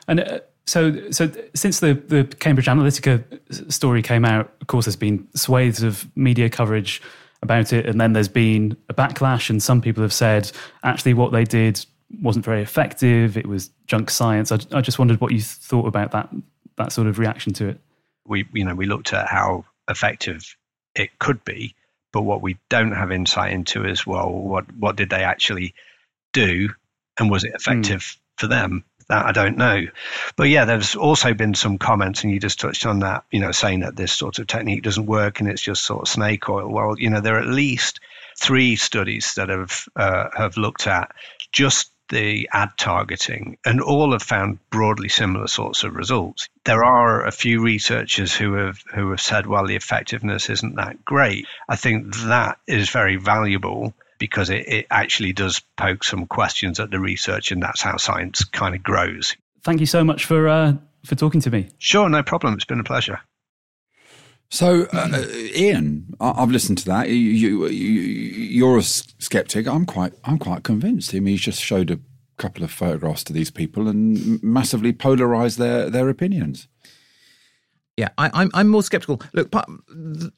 And 0.07 0.19
uh, 0.19 0.39
so, 0.65 1.11
so 1.11 1.31
since 1.53 1.79
the 1.79 1.93
the 1.93 2.23
Cambridge 2.39 2.67
Analytica 2.67 3.71
story 3.71 4.01
came 4.01 4.25
out, 4.25 4.53
of 4.61 4.67
course, 4.67 4.85
there's 4.85 4.95
been 4.95 5.27
swathes 5.35 5.83
of 5.83 6.05
media 6.15 6.49
coverage 6.49 7.01
about 7.41 7.71
it, 7.71 7.85
and 7.85 7.99
then 7.99 8.13
there's 8.13 8.27
been 8.27 8.75
a 8.89 8.93
backlash, 8.93 9.49
and 9.49 9.63
some 9.63 9.81
people 9.81 10.03
have 10.03 10.13
said 10.13 10.51
actually 10.83 11.13
what 11.13 11.31
they 11.31 11.43
did 11.43 11.85
wasn't 12.21 12.43
very 12.43 12.61
effective. 12.61 13.37
It 13.37 13.45
was 13.47 13.69
junk 13.87 14.09
science. 14.09 14.51
I, 14.51 14.59
I 14.71 14.81
just 14.81 14.99
wondered 14.99 15.21
what 15.21 15.31
you 15.31 15.41
thought 15.41 15.87
about 15.87 16.11
that 16.11 16.29
that 16.75 16.91
sort 16.91 17.07
of 17.07 17.19
reaction 17.19 17.53
to 17.53 17.69
it 17.69 17.81
we 18.29 18.47
you 18.53 18.65
know 18.65 18.75
we 18.75 18.85
looked 18.85 19.13
at 19.13 19.27
how 19.27 19.65
effective 19.89 20.55
it 20.95 21.17
could 21.19 21.43
be, 21.43 21.75
but 22.13 22.21
what 22.21 22.41
we 22.41 22.57
don't 22.69 22.91
have 22.91 23.11
insight 23.11 23.53
into 23.53 23.85
is 23.85 24.05
well, 24.05 24.31
what 24.31 24.71
what 24.73 24.95
did 24.95 25.09
they 25.09 25.23
actually 25.23 25.73
do, 26.33 26.69
and 27.19 27.29
was 27.29 27.43
it 27.43 27.53
effective 27.55 28.01
mm. 28.01 28.17
for 28.37 28.47
them? 28.47 28.83
That 29.09 29.25
I 29.25 29.31
don't 29.31 29.57
know, 29.57 29.87
but 30.35 30.49
yeah, 30.49 30.65
there's 30.65 30.95
also 30.95 31.33
been 31.33 31.55
some 31.55 31.79
comments, 31.79 32.23
and 32.23 32.31
you 32.31 32.39
just 32.39 32.59
touched 32.59 32.85
on 32.85 32.99
that, 32.99 33.23
you 33.31 33.39
know, 33.39 33.51
saying 33.51 33.79
that 33.79 33.95
this 33.95 34.13
sort 34.13 34.37
of 34.37 34.45
technique 34.45 34.83
doesn't 34.83 35.07
work 35.07 35.39
and 35.39 35.49
it's 35.49 35.63
just 35.63 35.83
sort 35.83 36.03
of 36.03 36.07
snake 36.07 36.47
oil. 36.47 36.71
Well, 36.71 36.95
you 36.97 37.09
know, 37.09 37.19
there 37.19 37.35
are 37.35 37.41
at 37.41 37.47
least 37.47 37.99
three 38.39 38.75
studies 38.75 39.33
that 39.35 39.49
have 39.49 39.85
uh, 39.95 40.29
have 40.37 40.57
looked 40.57 40.85
at 40.85 41.11
just 41.51 41.91
the 42.09 42.49
ad 42.51 42.69
targeting, 42.77 43.57
and 43.65 43.81
all 43.81 44.11
have 44.11 44.23
found 44.23 44.59
broadly 44.69 45.09
similar 45.09 45.47
sorts 45.47 45.83
of 45.83 45.95
results. 45.95 46.47
There 46.65 46.83
are 46.83 47.25
a 47.25 47.31
few 47.31 47.61
researchers 47.61 48.35
who 48.35 48.53
have 48.53 48.83
who 48.93 49.11
have 49.11 49.21
said, 49.21 49.47
well, 49.47 49.65
the 49.65 49.75
effectiveness 49.75 50.49
isn't 50.49 50.75
that 50.75 51.05
great. 51.05 51.45
I 51.67 51.75
think 51.75 52.15
that 52.15 52.59
is 52.67 52.89
very 52.89 53.15
valuable 53.15 53.93
because 54.17 54.49
it, 54.49 54.67
it 54.67 54.87
actually 54.91 55.33
does 55.33 55.61
poke 55.77 56.03
some 56.03 56.27
questions 56.27 56.79
at 56.79 56.91
the 56.91 56.99
research, 56.99 57.51
and 57.51 57.63
that's 57.63 57.81
how 57.81 57.97
science 57.97 58.43
kind 58.43 58.75
of 58.75 58.83
grows. 58.83 59.35
Thank 59.63 59.79
you 59.79 59.85
so 59.85 60.03
much 60.03 60.25
for 60.25 60.47
uh, 60.47 60.73
for 61.05 61.15
talking 61.15 61.41
to 61.41 61.49
me. 61.49 61.69
Sure, 61.77 62.09
no 62.09 62.23
problem. 62.23 62.55
It's 62.55 62.65
been 62.65 62.79
a 62.79 62.83
pleasure. 62.83 63.19
So, 64.51 64.87
uh, 64.93 65.09
uh 65.13 65.25
Ian, 65.55 66.15
I've 66.19 66.49
listened 66.49 66.79
to 66.79 66.85
that. 66.85 67.09
You, 67.09 67.67
you, 67.67 68.67
are 68.67 68.77
a 68.77 68.81
skeptic. 68.81 69.67
I'm 69.67 69.85
quite, 69.85 70.13
I'm 70.23 70.39
quite 70.39 70.63
convinced. 70.63 71.13
I 71.13 71.19
mean, 71.19 71.33
he's 71.33 71.41
just 71.41 71.61
showed 71.61 71.91
a 71.91 71.99
couple 72.37 72.63
of 72.63 72.71
photographs 72.71 73.23
to 73.25 73.33
these 73.33 73.51
people 73.51 73.87
and 73.87 74.41
massively 74.41 74.91
polarized 74.91 75.59
their 75.59 75.89
their 75.89 76.09
opinions. 76.09 76.67
Yeah, 77.95 78.09
I, 78.17 78.27
am 78.27 78.31
I'm, 78.33 78.51
I'm 78.53 78.67
more 78.69 78.81
skeptical. 78.81 79.21
Look, 79.33 79.53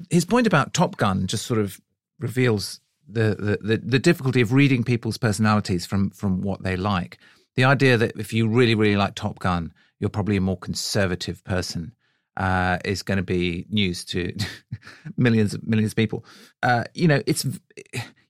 his 0.09 0.25
point 0.25 0.47
about 0.47 0.73
Top 0.73 0.97
Gun 0.97 1.27
just 1.27 1.45
sort 1.45 1.59
of 1.59 1.79
reveals 2.19 2.81
the, 3.07 3.35
the, 3.35 3.57
the, 3.61 3.77
the 3.77 3.99
difficulty 3.99 4.41
of 4.41 4.51
reading 4.51 4.83
people's 4.83 5.17
personalities 5.17 5.85
from 5.85 6.09
from 6.09 6.41
what 6.41 6.63
they 6.63 6.75
like. 6.75 7.17
The 7.55 7.63
idea 7.63 7.97
that 7.97 8.13
if 8.17 8.33
you 8.33 8.49
really 8.49 8.75
really 8.75 8.97
like 8.97 9.15
Top 9.15 9.39
Gun, 9.39 9.73
you're 9.99 10.09
probably 10.09 10.35
a 10.35 10.41
more 10.41 10.57
conservative 10.57 11.43
person 11.45 11.93
uh, 12.37 12.77
is 12.85 13.03
going 13.03 13.17
to 13.17 13.23
be 13.23 13.65
news 13.69 14.05
to 14.05 14.33
millions 15.17 15.57
millions 15.63 15.91
of 15.93 15.95
people. 15.95 16.25
Uh, 16.63 16.83
you 16.93 17.07
know, 17.07 17.21
it's 17.25 17.45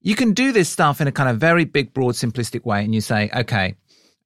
you 0.02 0.16
can 0.16 0.34
do 0.34 0.52
this 0.52 0.70
stuff 0.70 1.00
in 1.02 1.08
a 1.08 1.12
kind 1.12 1.30
of 1.30 1.38
very 1.38 1.66
big, 1.66 1.94
broad, 1.94 2.16
simplistic 2.16 2.66
way, 2.66 2.84
and 2.84 2.96
you 2.96 3.02
say, 3.02 3.30
okay, 3.36 3.76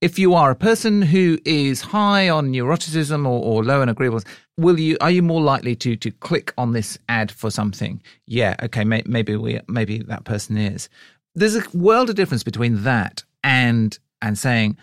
if 0.02 0.20
you 0.20 0.34
are 0.34 0.52
a 0.52 0.56
person 0.56 1.02
who 1.02 1.38
is 1.46 1.82
high 1.82 2.30
on 2.30 2.52
neuroticism 2.52 3.26
or, 3.26 3.44
or 3.44 3.64
low 3.64 3.82
on 3.82 3.88
agreeables, 3.88 4.26
will 4.58 4.80
you 4.80 4.98
are 5.02 5.12
you 5.12 5.22
more 5.22 5.42
likely 5.42 5.76
to 5.76 5.96
to 5.96 6.12
click 6.12 6.54
on 6.58 6.74
this 6.74 6.98
ad 7.10 7.32
for 7.32 7.50
something? 7.50 8.02
Yeah, 8.26 8.56
okay, 8.64 8.84
may, 8.84 9.04
maybe 9.06 9.36
we 9.36 9.60
maybe 9.68 10.00
that 10.00 10.24
person 10.24 10.58
is. 10.58 10.90
There's 11.34 11.56
a 11.56 11.64
world 11.74 12.10
of 12.10 12.16
difference 12.16 12.44
between 12.44 12.84
that 12.84 13.24
and 13.44 13.98
and 14.22 14.38
saying 14.38 14.78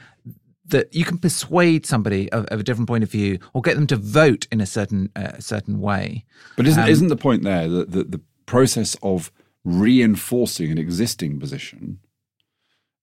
that 0.64 0.94
you 0.94 1.04
can 1.04 1.18
persuade 1.18 1.86
somebody 1.86 2.30
of, 2.32 2.44
of, 2.46 2.60
a 2.60 2.62
different 2.62 2.88
point 2.88 3.02
of 3.02 3.10
view 3.10 3.38
or 3.52 3.62
get 3.62 3.74
them 3.74 3.86
to 3.88 3.96
vote 3.96 4.46
in 4.52 4.60
a 4.60 4.66
certain 4.66 5.10
uh, 5.16 5.38
certain 5.38 5.80
way. 5.80 6.24
But 6.56 6.66
isn't 6.66 6.82
um, 6.82 6.88
isn't 6.88 7.08
the 7.08 7.16
point 7.16 7.42
there 7.42 7.68
that 7.68 7.90
the, 7.90 8.04
the 8.04 8.20
process 8.46 8.96
of 9.02 9.32
reinforcing 9.64 10.70
an 10.70 10.78
existing 10.78 11.38
position 11.38 11.98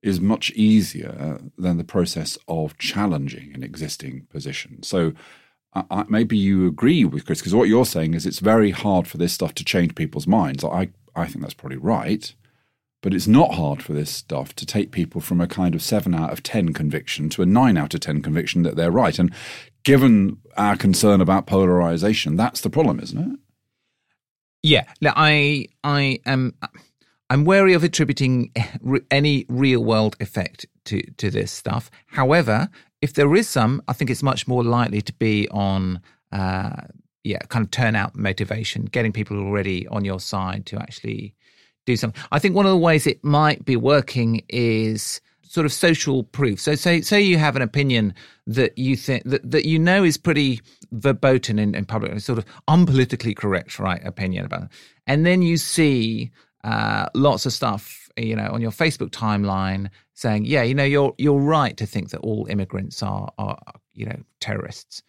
is 0.02 0.22
much 0.22 0.52
easier 0.52 1.40
than 1.58 1.78
the 1.78 1.84
process 1.84 2.38
of 2.48 2.78
challenging 2.78 3.52
an 3.54 3.64
existing 3.64 4.26
position. 4.30 4.82
So 4.82 5.14
I, 5.74 6.06
maybe 6.08 6.38
you 6.38 6.68
agree 6.68 7.06
with 7.06 7.26
Chris 7.26 7.40
because 7.40 7.54
what 7.54 7.68
you're 7.68 7.86
saying 7.86 8.14
is 8.14 8.26
it's 8.26 8.40
very 8.40 8.72
hard 8.72 9.08
for 9.08 9.18
this 9.18 9.34
stuff 9.34 9.54
to 9.56 9.64
change 9.64 9.96
people's 9.96 10.28
minds. 10.28 10.64
I 10.64 10.90
I 11.16 11.26
think 11.28 11.42
that's 11.42 11.54
probably 11.54 11.78
right, 11.78 12.34
but 13.02 13.14
it's 13.14 13.28
not 13.28 13.54
hard 13.54 13.82
for 13.82 13.94
this 13.94 14.10
stuff 14.10 14.54
to 14.56 14.66
take 14.66 14.92
people 14.92 15.22
from 15.22 15.40
a 15.40 15.48
kind 15.48 15.76
of 15.76 15.82
seven 15.82 16.14
out 16.14 16.32
of 16.32 16.44
ten 16.44 16.74
conviction 16.74 17.30
to 17.30 17.42
a 17.42 17.46
nine 17.46 17.78
out 17.78 17.94
of 17.94 18.00
ten 18.00 18.22
conviction 18.22 18.64
that 18.64 18.76
they're 18.76 18.92
right. 18.92 19.18
And 19.18 19.34
given 19.84 20.38
our 20.58 20.76
concern 20.76 21.22
about 21.22 21.48
polarization, 21.48 22.36
that's 22.36 22.62
the 22.62 22.70
problem, 22.70 23.00
isn't 23.00 23.18
it? 23.18 23.40
Yeah, 24.62 24.86
I 25.04 25.68
I 25.84 26.20
am 26.26 26.54
I'm 27.30 27.46
wary 27.46 27.74
of 27.74 27.84
attributing 27.84 28.52
any 29.10 29.46
real 29.48 29.84
world 29.84 30.16
effect 30.20 30.66
to 30.86 31.02
to 31.18 31.30
this 31.30 31.52
stuff. 31.52 31.90
However, 32.08 32.70
if 33.02 33.14
there 33.14 33.34
is 33.36 33.48
some, 33.48 33.82
I 33.88 33.94
think 33.94 34.10
it's 34.10 34.24
much 34.24 34.48
more 34.48 34.64
likely 34.64 35.02
to 35.02 35.14
be 35.14 35.48
on 35.50 36.02
uh, 36.32 36.82
yeah, 37.24 37.40
kind 37.50 37.64
of 37.64 37.72
turnout 37.72 38.16
motivation, 38.16 38.86
getting 38.86 39.12
people 39.12 39.38
already 39.38 39.88
on 39.88 40.06
your 40.06 40.20
side 40.20 40.66
to 40.68 40.78
actually 40.78 41.34
do 41.90 41.98
something. 41.98 42.22
I 42.32 42.40
think 42.40 42.56
one 42.56 42.66
of 42.66 42.72
the 42.72 42.78
ways 42.78 43.08
it 43.08 43.24
might 43.24 43.66
be 43.66 43.76
working 43.76 44.44
is 44.50 45.22
sort 45.44 45.66
of 45.66 45.74
social 45.74 46.24
proof. 46.24 46.60
So 46.60 46.76
say 46.76 47.02
say 47.02 47.20
you 47.20 47.38
have 47.38 47.56
an 47.56 47.62
opinion 47.62 48.14
that 48.46 48.78
you 48.78 48.96
think 48.96 49.24
that, 49.26 49.50
that 49.50 49.66
you 49.66 49.80
know 49.80 50.04
is 50.04 50.18
pretty 50.18 50.62
verboten 50.92 51.58
in, 51.60 51.76
in 51.76 51.86
public, 51.86 52.20
sort 52.20 52.38
of 52.38 52.46
unpolitically 52.68 53.36
correct, 53.36 53.80
right, 53.80 54.06
opinion 54.06 54.46
about 54.46 54.64
it. 54.64 54.70
And 55.08 55.26
then 55.26 55.42
you 55.42 55.58
see 55.58 56.32
uh, 56.64 57.08
lots 57.16 57.46
of 57.46 57.54
stuff, 57.54 58.10
you 58.16 58.36
know, 58.36 58.50
on 58.52 58.62
your 58.62 58.72
Facebook 58.72 59.10
timeline 59.10 59.90
saying, 60.14 60.46
yeah, 60.46 60.62
you 60.62 60.76
know, 60.76 60.84
you're 60.84 61.14
you're 61.18 61.40
right 61.40 61.76
to 61.78 61.86
think 61.86 62.12
that 62.12 62.20
all 62.20 62.46
immigrants 62.50 63.02
are 63.02 63.32
are 63.40 63.58
you 63.94 64.06
know 64.06 64.20
terrorists. 64.40 65.02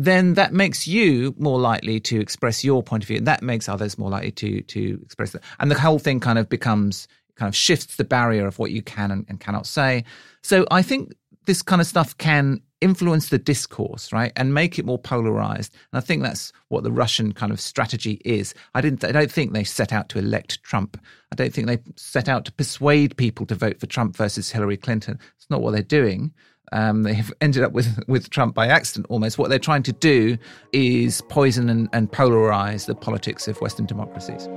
Then 0.00 0.32
that 0.32 0.54
makes 0.54 0.88
you 0.88 1.34
more 1.36 1.60
likely 1.60 2.00
to 2.00 2.18
express 2.18 2.64
your 2.64 2.82
point 2.82 3.04
of 3.04 3.08
view, 3.08 3.18
and 3.18 3.26
that 3.26 3.42
makes 3.42 3.68
others 3.68 3.98
more 3.98 4.08
likely 4.08 4.32
to 4.32 4.62
to 4.62 4.98
express 5.04 5.32
that. 5.32 5.42
And 5.58 5.70
the 5.70 5.78
whole 5.78 5.98
thing 5.98 6.20
kind 6.20 6.38
of 6.38 6.48
becomes 6.48 7.06
kind 7.36 7.50
of 7.50 7.54
shifts 7.54 7.96
the 7.96 8.04
barrier 8.04 8.46
of 8.46 8.58
what 8.58 8.70
you 8.70 8.80
can 8.80 9.10
and, 9.10 9.26
and 9.28 9.40
cannot 9.40 9.66
say. 9.66 10.04
So 10.42 10.66
I 10.70 10.80
think 10.80 11.12
this 11.44 11.60
kind 11.60 11.82
of 11.82 11.86
stuff 11.86 12.16
can 12.16 12.62
influence 12.80 13.28
the 13.28 13.38
discourse, 13.38 14.10
right, 14.10 14.32
and 14.36 14.54
make 14.54 14.78
it 14.78 14.86
more 14.86 14.98
polarized. 14.98 15.74
And 15.92 15.98
I 15.98 16.00
think 16.00 16.22
that's 16.22 16.50
what 16.68 16.82
the 16.82 16.92
Russian 16.92 17.32
kind 17.32 17.52
of 17.52 17.60
strategy 17.60 18.22
is. 18.24 18.54
I 18.74 18.80
didn't. 18.80 19.04
I 19.04 19.12
don't 19.12 19.30
think 19.30 19.52
they 19.52 19.64
set 19.64 19.92
out 19.92 20.08
to 20.10 20.18
elect 20.18 20.62
Trump. 20.62 20.98
I 21.30 21.34
don't 21.34 21.52
think 21.52 21.66
they 21.66 21.78
set 21.96 22.26
out 22.26 22.46
to 22.46 22.52
persuade 22.52 23.18
people 23.18 23.44
to 23.46 23.54
vote 23.54 23.78
for 23.78 23.86
Trump 23.86 24.16
versus 24.16 24.50
Hillary 24.50 24.78
Clinton. 24.78 25.18
It's 25.36 25.50
not 25.50 25.60
what 25.60 25.72
they're 25.72 25.82
doing. 25.82 26.32
Um, 26.72 27.02
they 27.02 27.14
have 27.14 27.32
ended 27.40 27.62
up 27.62 27.72
with 27.72 28.02
with 28.06 28.30
Trump 28.30 28.54
by 28.54 28.66
accident 28.68 29.06
almost. 29.08 29.38
What 29.38 29.50
they're 29.50 29.58
trying 29.58 29.82
to 29.84 29.92
do 29.92 30.36
is 30.72 31.22
poison 31.28 31.68
and, 31.68 31.88
and 31.92 32.10
polarize 32.10 32.86
the 32.86 32.94
politics 32.94 33.48
of 33.48 33.60
Western 33.60 33.86
democracies. 33.86 34.48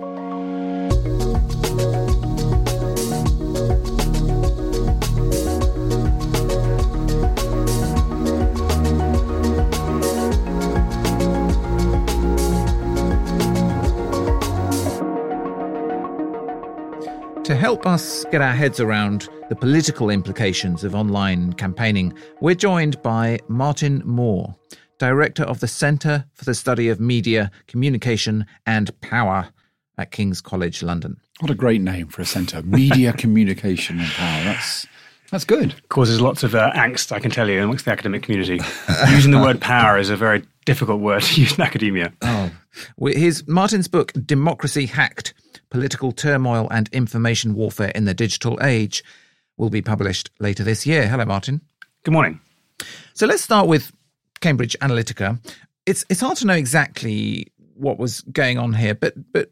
To 17.44 17.56
help 17.58 17.86
us 17.86 18.24
get 18.32 18.42
our 18.42 18.54
heads 18.54 18.80
around 18.80 19.28
the 19.50 19.56
political 19.56 20.10
implications 20.10 20.86
of 20.86 20.96
online 20.96 21.52
campaigning, 21.52 22.14
we're 22.40 22.56
joined 22.56 23.02
by 23.02 23.40
Martin 23.50 24.02
Moore, 24.06 24.56
Director 24.98 25.44
of 25.44 25.60
the 25.60 25.68
Centre 25.68 26.24
for 26.36 26.46
the 26.46 26.56
Study 26.56 26.88
of 26.88 27.02
Media, 27.02 27.52
Communication 27.68 28.46
and 28.66 28.98
Power 29.02 29.50
at 29.98 30.12
King's 30.12 30.40
College 30.40 30.82
London. 30.84 31.18
What 31.42 31.52
a 31.52 31.56
great 31.56 31.82
name 31.82 32.08
for 32.08 32.22
a 32.22 32.26
centre. 32.26 32.62
Media, 32.62 33.12
Communication 33.18 34.00
and 34.00 34.10
Power. 34.12 34.44
That's 34.46 34.88
that's 35.30 35.44
good. 35.44 35.76
Causes 35.90 36.22
lots 36.22 36.44
of 36.44 36.56
uh, 36.56 36.72
angst, 36.74 37.12
I 37.12 37.20
can 37.20 37.30
tell 37.30 37.50
you, 37.50 37.62
amongst 37.62 37.84
the 37.84 37.92
academic 37.92 38.24
community. 38.24 38.62
Using 39.10 39.32
the 39.32 39.42
word 39.42 39.60
power 39.60 39.98
is 39.98 40.10
a 40.10 40.16
very 40.16 40.46
difficult 40.64 41.02
word 41.02 41.24
to 41.24 41.42
use 41.42 41.58
in 41.58 41.62
academia. 41.62 42.14
Oh. 42.22 42.52
His 43.06 43.46
Martin's 43.50 43.90
book, 43.90 44.14
Democracy 44.26 44.86
Hacked 44.86 45.34
Political 45.74 46.12
Turmoil 46.12 46.68
and 46.70 46.88
Information 46.94 47.56
Warfare 47.56 47.92
in 47.96 48.06
the 48.06 48.14
Digital 48.14 48.60
Age, 48.62 49.04
will 49.58 49.72
be 49.72 49.82
published 49.82 50.30
later 50.40 50.64
this 50.64 50.86
year. 50.86 51.08
Hello, 51.08 51.26
Martin. 51.26 51.62
Good 52.04 52.12
morning. 52.12 52.40
So 53.16 53.26
let's 53.26 53.42
start 53.42 53.68
with 53.68 53.92
Cambridge 54.40 54.78
Analytica. 54.82 55.40
It's 55.88 56.06
it's 56.10 56.22
hard 56.22 56.38
to 56.38 56.46
know 56.46 56.54
exactly 56.54 57.48
what 57.74 57.98
was 57.98 58.22
going 58.22 58.60
on 58.60 58.74
here, 58.74 58.94
but 58.94 59.16
but 59.34 59.50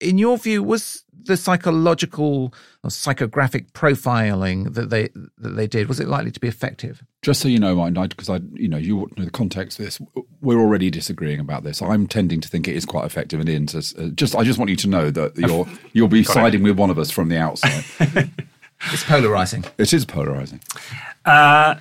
in 0.00 0.18
your 0.18 0.38
view, 0.38 0.62
was 0.62 1.04
the 1.24 1.36
psychological 1.36 2.54
or 2.82 2.90
psychographic 2.90 3.70
profiling 3.72 4.74
that 4.74 4.90
they 4.90 5.08
that 5.38 5.56
they 5.56 5.66
did 5.66 5.88
was 5.88 6.00
it 6.00 6.08
likely 6.08 6.30
to 6.30 6.40
be 6.40 6.48
effective? 6.48 7.02
Just 7.22 7.40
so 7.40 7.48
you 7.48 7.58
know, 7.58 7.74
Martin, 7.74 7.94
because 8.08 8.30
I, 8.30 8.40
you 8.54 8.68
know, 8.68 8.78
you 8.78 9.08
know 9.16 9.24
the 9.24 9.30
context 9.30 9.78
of 9.78 9.84
this. 9.84 10.00
We're 10.40 10.60
already 10.60 10.90
disagreeing 10.90 11.40
about 11.40 11.64
this. 11.64 11.82
I'm 11.82 12.06
tending 12.06 12.40
to 12.40 12.48
think 12.48 12.66
it 12.66 12.74
is 12.74 12.86
quite 12.86 13.04
effective, 13.04 13.40
and 13.40 13.48
Ian's 13.48 13.74
uh, 13.74 14.10
just. 14.14 14.34
I 14.34 14.42
just 14.42 14.58
want 14.58 14.70
you 14.70 14.76
to 14.76 14.88
know 14.88 15.10
that 15.10 15.36
you're 15.36 15.66
you'll 15.92 16.08
be 16.08 16.24
siding 16.24 16.60
it. 16.60 16.64
with 16.64 16.78
one 16.78 16.90
of 16.90 16.98
us 16.98 17.10
from 17.10 17.28
the 17.28 17.38
outside. 17.38 17.84
it's 18.92 19.04
polarizing. 19.04 19.64
It 19.78 19.92
is 19.92 20.06
polarizing. 20.06 20.60
Uh, 21.24 21.76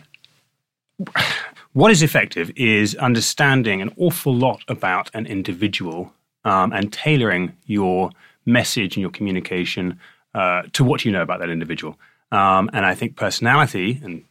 what 1.73 1.91
is 1.91 2.03
effective 2.03 2.51
is 2.55 2.95
understanding 2.95 3.81
an 3.81 3.93
awful 3.95 4.35
lot 4.35 4.63
about 4.67 5.09
an 5.13 5.25
individual 5.25 6.13
um, 6.45 6.71
and 6.73 6.91
tailoring 6.91 7.55
your 7.65 8.11
message 8.45 8.95
and 8.95 9.01
your 9.01 9.11
communication 9.11 9.99
uh, 10.33 10.63
to 10.73 10.83
what 10.83 11.05
you 11.05 11.11
know 11.11 11.21
about 11.21 11.39
that 11.39 11.49
individual. 11.49 11.97
Um, 12.31 12.69
and 12.73 12.85
I 12.85 12.95
think 12.95 13.15
personality 13.15 13.99
and 14.03 14.23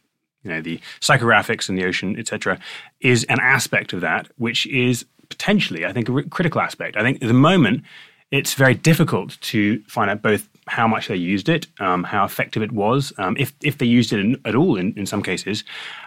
you 0.43 0.51
know 0.51 0.61
the 0.61 0.79
psychographics 1.01 1.67
and 1.67 1.77
the 1.77 1.85
ocean, 1.85 2.17
etc., 2.17 2.59
is 3.01 3.25
an 3.25 3.39
aspect 3.41 3.93
of 3.93 4.01
that, 4.01 4.27
which 4.37 4.65
is 4.67 5.05
potentially, 5.29 5.85
I 5.85 5.93
think, 5.93 6.09
a 6.09 6.23
critical 6.23 6.61
aspect. 6.61 6.97
I 6.97 7.01
think 7.01 7.21
at 7.21 7.27
the 7.27 7.33
moment 7.33 7.83
it's 8.31 8.53
very 8.53 8.75
difficult 8.75 9.39
to 9.41 9.81
find 9.83 10.09
out 10.09 10.21
both 10.21 10.47
how 10.67 10.87
much 10.87 11.07
they 11.07 11.15
used 11.15 11.49
it, 11.49 11.67
um, 11.79 12.03
how 12.03 12.23
effective 12.25 12.61
it 12.61 12.71
was, 12.71 13.11
um, 13.17 13.35
if 13.37 13.53
if 13.63 13.79
they 13.79 13.85
used 13.85 14.13
it 14.13 14.19
in, 14.19 14.39
at 14.45 14.55
all 14.55 14.77
in, 14.77 14.93
in 14.95 15.05
some 15.05 15.23
cases. 15.23 15.63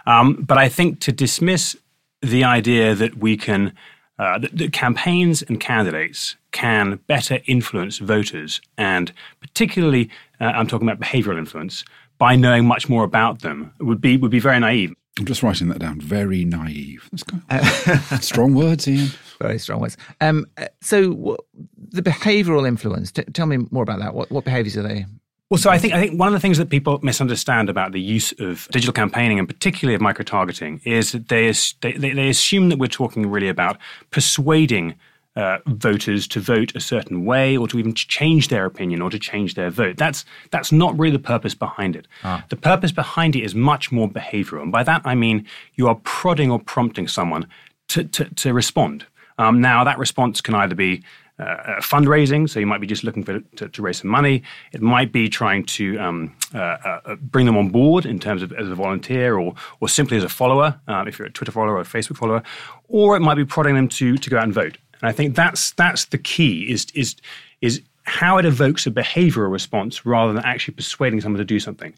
Um, 0.07 0.33
but 0.35 0.57
I 0.57 0.69
think 0.69 0.99
to 1.01 1.11
dismiss 1.11 1.75
the 2.21 2.43
idea 2.43 2.95
that 2.95 3.17
we 3.17 3.35
can 3.35 3.73
uh, 4.19 4.37
that, 4.39 4.57
that, 4.57 4.73
campaigns 4.73 5.41
and 5.41 5.59
candidates 5.59 6.35
can 6.51 6.99
better 7.07 7.39
influence 7.45 7.97
voters, 7.97 8.61
and 8.77 9.11
particularly, 9.41 10.09
uh, 10.39 10.45
I'm 10.45 10.67
talking 10.67 10.87
about 10.87 10.99
behavioural 10.99 11.37
influence, 11.37 11.83
by 12.19 12.35
knowing 12.35 12.65
much 12.65 12.89
more 12.89 13.03
about 13.03 13.41
them 13.41 13.73
would 13.79 13.99
be 13.99 14.17
would 14.17 14.31
be 14.31 14.39
very 14.39 14.59
naive. 14.59 14.93
I'm 15.19 15.25
just 15.25 15.43
writing 15.43 15.67
that 15.67 15.79
down. 15.79 15.99
Very 15.99 16.43
naive. 16.43 17.07
That's 17.11 17.23
good. 17.23 17.41
Uh, 17.49 18.17
strong 18.19 18.55
words, 18.55 18.87
Ian. 18.87 19.09
Very 19.39 19.59
strong 19.59 19.79
words. 19.79 19.95
Um, 20.21 20.45
uh, 20.57 20.67
so, 20.81 21.37
the 21.77 22.01
behavioural 22.01 22.67
influence. 22.67 23.11
T- 23.11 23.23
tell 23.25 23.45
me 23.45 23.57
more 23.69 23.83
about 23.83 23.99
that. 23.99 24.15
What, 24.15 24.31
what 24.31 24.43
behaviours 24.43 24.75
are 24.75 24.81
they? 24.81 25.05
Well, 25.53 25.59
so 25.59 25.69
I 25.69 25.77
think 25.77 25.93
I 25.93 25.99
think 25.99 26.19
one 26.19 26.29
of 26.29 26.33
the 26.33 26.39
things 26.39 26.57
that 26.57 26.71
people 26.71 26.99
misunderstand 27.03 27.69
about 27.69 27.91
the 27.91 28.01
use 28.01 28.31
of 28.39 28.67
digital 28.71 28.91
campaigning 28.91 29.37
and 29.37 29.47
particularly 29.47 29.93
of 29.93 30.01
micro 30.01 30.23
targeting 30.23 30.81
is 30.83 31.11
that 31.11 31.27
they, 31.27 31.53
they, 31.81 32.11
they 32.11 32.27
assume 32.27 32.69
that 32.69 32.79
we're 32.79 32.87
talking 32.87 33.29
really 33.29 33.49
about 33.49 33.77
persuading 34.09 34.95
uh, 35.35 35.59
voters 35.67 36.27
to 36.29 36.39
vote 36.39 36.75
a 36.75 36.79
certain 36.79 37.23
way 37.23 37.55
or 37.55 37.67
to 37.67 37.77
even 37.77 37.93
change 37.93 38.47
their 38.47 38.65
opinion 38.65 38.99
or 38.99 39.11
to 39.11 39.19
change 39.19 39.53
their 39.53 39.69
vote. 39.69 39.97
That's 39.97 40.25
that's 40.49 40.71
not 40.71 40.97
really 40.97 41.15
the 41.15 41.19
purpose 41.19 41.53
behind 41.53 41.95
it. 41.95 42.07
Ah. 42.23 42.43
The 42.49 42.55
purpose 42.55 42.91
behind 42.91 43.35
it 43.35 43.43
is 43.43 43.53
much 43.53 43.91
more 43.91 44.09
behavioral, 44.09 44.63
and 44.63 44.71
by 44.71 44.81
that 44.81 45.03
I 45.05 45.13
mean 45.13 45.45
you 45.75 45.87
are 45.87 45.99
prodding 46.03 46.49
or 46.49 46.57
prompting 46.57 47.07
someone 47.07 47.45
to 47.89 48.05
to, 48.05 48.25
to 48.25 48.53
respond. 48.55 49.05
Um, 49.37 49.61
now 49.61 49.83
that 49.83 49.99
response 49.99 50.41
can 50.41 50.55
either 50.55 50.73
be 50.73 51.03
uh, 51.39 51.43
uh, 51.43 51.81
fundraising. 51.81 52.47
So 52.47 52.59
you 52.59 52.67
might 52.67 52.79
be 52.79 52.85
just 52.85 53.03
looking 53.03 53.23
for 53.23 53.39
to, 53.39 53.67
to 53.67 53.81
raise 53.81 54.01
some 54.01 54.11
money. 54.11 54.43
It 54.71 54.81
might 54.83 55.11
be 55.11 55.27
trying 55.29 55.65
to 55.65 55.97
um, 55.97 56.35
uh, 56.53 56.59
uh, 56.59 57.01
uh 57.05 57.15
bring 57.15 57.47
them 57.47 57.57
on 57.57 57.69
board 57.69 58.05
in 58.05 58.19
terms 58.19 58.43
of 58.43 58.53
as 58.53 58.69
a 58.69 58.75
volunteer 58.75 59.37
or 59.37 59.55
or 59.79 59.89
simply 59.89 60.17
as 60.17 60.23
a 60.23 60.29
follower, 60.29 60.79
um, 60.87 61.07
if 61.07 61.17
you're 61.17 61.27
a 61.27 61.31
Twitter 61.31 61.51
follower 61.51 61.77
or 61.77 61.81
a 61.81 61.85
Facebook 61.85 62.17
follower, 62.17 62.43
or 62.87 63.15
it 63.15 63.21
might 63.21 63.35
be 63.35 63.45
prodding 63.45 63.73
them 63.73 63.87
to 63.87 64.15
to 64.15 64.29
go 64.29 64.37
out 64.37 64.43
and 64.43 64.53
vote. 64.53 64.77
And 65.01 65.09
I 65.09 65.11
think 65.11 65.35
that's 65.35 65.71
that's 65.71 66.05
the 66.05 66.19
key 66.19 66.71
is 66.71 66.85
is 66.93 67.15
is 67.61 67.81
how 68.03 68.37
it 68.37 68.45
evokes 68.45 68.85
a 68.85 68.91
behavioral 68.91 69.51
response 69.51 70.05
rather 70.05 70.33
than 70.33 70.43
actually 70.45 70.75
persuading 70.75 71.21
someone 71.21 71.39
to 71.39 71.45
do 71.45 71.59
something. 71.59 71.95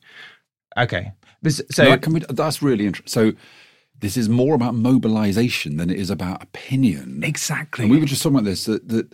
Okay, 0.78 1.12
so 1.72 1.84
that 1.84 2.08
we, 2.08 2.20
that's 2.30 2.62
really 2.62 2.86
interesting. 2.86 3.34
So 3.34 3.38
this 4.00 4.18
is 4.18 4.30
more 4.30 4.56
about 4.56 4.76
mobilization 4.76 5.78
than 5.78 5.90
it 5.90 5.98
is 5.98 6.10
about 6.10 6.44
opinion. 6.44 7.24
Exactly. 7.24 7.84
And 7.86 7.92
we 7.92 8.00
were 8.00 8.06
just 8.06 8.22
talking 8.22 8.38
about 8.38 8.46
this 8.46 8.66
that, 8.66 8.88
that 8.90 9.14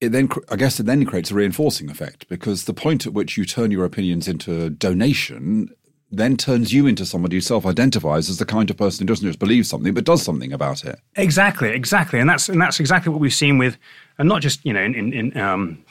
it 0.00 0.12
then, 0.12 0.28
I 0.50 0.56
guess, 0.56 0.80
it 0.80 0.86
then 0.86 1.04
creates 1.04 1.30
a 1.30 1.34
reinforcing 1.34 1.90
effect 1.90 2.28
because 2.28 2.64
the 2.64 2.72
point 2.72 3.06
at 3.06 3.12
which 3.12 3.36
you 3.36 3.44
turn 3.44 3.70
your 3.70 3.84
opinions 3.84 4.28
into 4.28 4.70
donation 4.70 5.70
then 6.12 6.36
turns 6.36 6.72
you 6.72 6.86
into 6.86 7.06
somebody 7.06 7.36
who 7.36 7.40
self-identifies 7.40 8.28
as 8.28 8.38
the 8.38 8.46
kind 8.46 8.68
of 8.68 8.76
person 8.76 9.06
who 9.06 9.12
doesn't 9.12 9.28
just 9.28 9.38
believe 9.38 9.64
something 9.64 9.94
but 9.94 10.04
does 10.04 10.22
something 10.22 10.52
about 10.52 10.84
it. 10.84 10.98
Exactly, 11.16 11.68
exactly, 11.68 12.18
and 12.18 12.28
that's 12.28 12.48
and 12.48 12.60
that's 12.60 12.80
exactly 12.80 13.12
what 13.12 13.20
we've 13.20 13.32
seen 13.32 13.58
with, 13.58 13.78
and 14.18 14.28
not 14.28 14.42
just 14.42 14.64
you 14.64 14.72
know 14.72 14.82
in, 14.82 14.94
in, 14.94 15.12
in 15.12 15.36
um, 15.36 15.84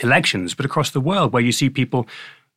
elections, 0.00 0.54
but 0.54 0.64
across 0.64 0.90
the 0.90 1.00
world, 1.00 1.32
where 1.32 1.42
you 1.42 1.52
see 1.52 1.68
people 1.68 2.06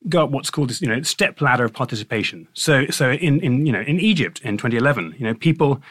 go 0.09 0.23
up 0.23 0.31
what's 0.31 0.49
called 0.49 0.69
this 0.69 0.81
you 0.81 0.87
know 0.87 1.01
step 1.01 1.41
ladder 1.41 1.65
of 1.65 1.73
participation. 1.73 2.47
So 2.53 2.85
so 2.87 3.11
in 3.11 3.39
in 3.41 3.65
you 3.65 3.71
know 3.71 3.81
in 3.81 3.99
Egypt 3.99 4.41
in 4.43 4.57
2011, 4.57 5.15
you 5.17 5.25
know 5.25 5.33
people. 5.33 5.81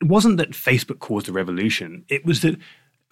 It 0.00 0.08
wasn't 0.08 0.38
that 0.38 0.50
Facebook 0.50 0.98
caused 0.98 1.28
a 1.28 1.32
revolution. 1.32 2.04
It 2.08 2.26
was 2.26 2.42
that 2.42 2.58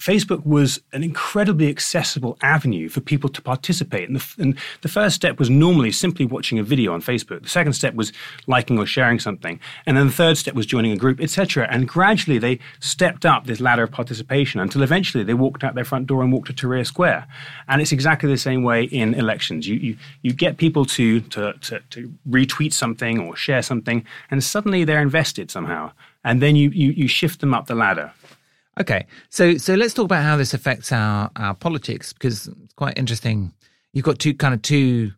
Facebook 0.01 0.45
was 0.45 0.81
an 0.93 1.05
incredibly 1.05 1.69
accessible 1.69 2.37
avenue 2.43 2.89
for 2.89 3.01
people 3.01 3.31
to 3.31 3.41
participate. 3.41 4.09
And 4.09 4.17
the, 4.17 4.43
and 4.43 4.59
the, 4.81 4.89
first 4.89 5.15
step 5.15 5.39
was 5.39 5.49
normally 5.49 5.93
simply 5.93 6.27
watching 6.27 6.59
a 6.59 6.65
video 6.65 6.93
on 6.93 7.01
Facebook. 7.01 7.45
The 7.45 7.49
second 7.49 7.75
step 7.75 7.95
was 7.95 8.13
liking 8.49 8.79
or 8.79 8.87
sharing 8.87 9.21
something. 9.21 9.61
And 9.87 9.97
then 9.97 10.09
the 10.09 10.13
third 10.13 10.39
step 10.39 10.55
was 10.55 10.67
joining 10.67 10.91
a 10.91 10.97
group, 10.97 11.21
etc. 11.21 11.69
And 11.71 11.87
gradually 11.87 12.39
they 12.39 12.59
stepped 12.81 13.25
up 13.25 13.47
this 13.47 13.61
ladder 13.61 13.85
of 13.85 13.93
participation 13.93 14.61
until 14.61 14.83
eventually 14.83 15.23
they 15.23 15.35
walked 15.35 15.63
out 15.63 15.77
their 15.77 15.85
front 15.85 16.09
door 16.09 16.23
and 16.23 16.33
walked 16.33 16.49
to 16.49 16.53
Tahrir 16.53 16.85
Square. 16.85 17.29
And 17.69 17.81
it's 17.81 17.93
exactly 17.93 18.29
the 18.29 18.37
same 18.37 18.65
way 18.65 18.85
in 18.85 19.15
elections. 19.15 19.69
You, 19.69 19.77
you, 19.77 19.97
you 20.23 20.33
get 20.33 20.57
people 20.57 20.85
to, 20.87 21.21
to, 21.21 21.53
to, 21.53 21.81
to 21.91 22.13
retweet 22.29 22.73
something 22.73 23.21
or 23.21 23.37
share 23.37 23.63
something, 23.63 24.05
and 24.33 24.43
suddenly 24.43 24.83
they're 24.83 25.01
invested 25.01 25.51
somehow. 25.51 25.93
And 26.25 26.43
then 26.43 26.57
you, 26.57 26.71
you, 26.71 26.91
you 26.91 27.09
shift 27.09 27.41
them 27.41 27.55
up 27.55 27.67
the 27.67 27.75
ladder. 27.75 28.13
Okay, 28.81 29.07
so 29.29 29.57
so 29.59 29.75
let's 29.75 29.93
talk 29.93 30.07
about 30.07 30.23
how 30.23 30.37
this 30.37 30.55
affects 30.55 30.93
our 30.93 31.31
our 31.37 31.55
politics 31.55 32.13
because 32.13 32.49
it's 32.49 32.75
quite 32.75 32.99
interesting. 32.99 33.53
You've 33.93 34.05
got 34.05 34.19
two 34.19 34.35
kind 34.35 34.55
of 34.55 34.63
two 34.63 35.13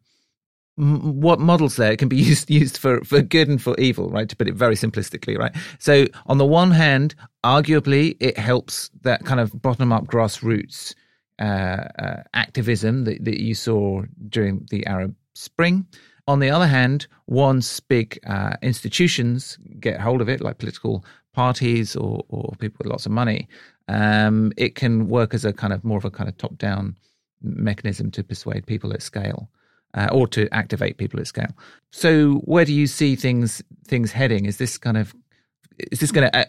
what 0.77 1.39
models 1.39 1.77
there 1.77 1.93
it 1.93 1.99
can 1.99 2.09
be 2.09 2.17
used 2.31 2.51
used 2.51 2.79
for 2.79 3.01
for 3.05 3.23
good 3.23 3.49
and 3.49 3.63
for 3.63 3.79
evil, 3.79 4.11
right? 4.11 4.29
To 4.29 4.37
put 4.37 4.49
it 4.49 4.55
very 4.55 4.75
simplistically, 4.75 5.39
right? 5.39 5.55
So 5.79 6.07
on 6.27 6.39
the 6.39 6.47
one 6.47 6.73
hand, 6.73 7.15
arguably, 7.45 8.17
it 8.19 8.37
helps 8.37 8.91
that 9.03 9.25
kind 9.25 9.39
of 9.39 9.63
bottom 9.63 9.93
up 9.93 10.07
grassroots 10.07 10.95
uh, 11.39 11.89
uh, 11.99 12.23
activism 12.35 13.05
that, 13.05 13.25
that 13.25 13.41
you 13.41 13.55
saw 13.55 14.03
during 14.29 14.67
the 14.71 14.85
Arab 14.87 15.15
Spring. 15.35 15.87
On 16.27 16.39
the 16.39 16.49
other 16.49 16.67
hand, 16.67 17.07
once 17.27 17.81
big 17.81 18.19
uh, 18.27 18.57
institutions 18.63 19.59
get 19.79 20.01
hold 20.01 20.23
of 20.23 20.29
it, 20.29 20.41
like 20.41 20.59
political 20.59 21.05
parties 21.35 21.97
or, 21.97 22.25
or 22.29 22.55
people 22.59 22.77
with 22.79 22.91
lots 22.91 23.07
of 23.07 23.13
money, 23.13 23.49
um, 23.89 24.53
it 24.57 24.75
can 24.75 25.09
work 25.09 25.35
as 25.35 25.45
a 25.45 25.53
kind 25.53 25.73
of 25.73 25.85
more 25.85 25.99
of 25.99 26.05
a 26.05 26.11
kind 26.11 26.29
of 26.29 26.37
top 26.39 26.57
down 26.57 26.97
mechanism 27.43 28.11
to 28.13 28.25
persuade 28.25 28.67
people 28.67 28.93
at 28.93 29.03
scale. 29.03 29.49
Uh, 29.97 30.09
or 30.11 30.27
to 30.27 30.53
activate 30.53 30.99
people 30.99 31.21
at 31.21 31.27
scale. 31.29 31.55
So, 31.93 32.41
where 32.47 32.65
do 32.65 32.73
you 32.73 32.89
see 32.89 33.15
things 33.15 33.63
things 33.87 34.11
heading? 34.11 34.45
Is 34.45 34.57
this 34.57 34.77
kind 34.77 34.97
of 34.97 35.15
is 35.79 36.01
this 36.01 36.11
going 36.11 36.29
to 36.29 36.37
uh, 36.37 36.45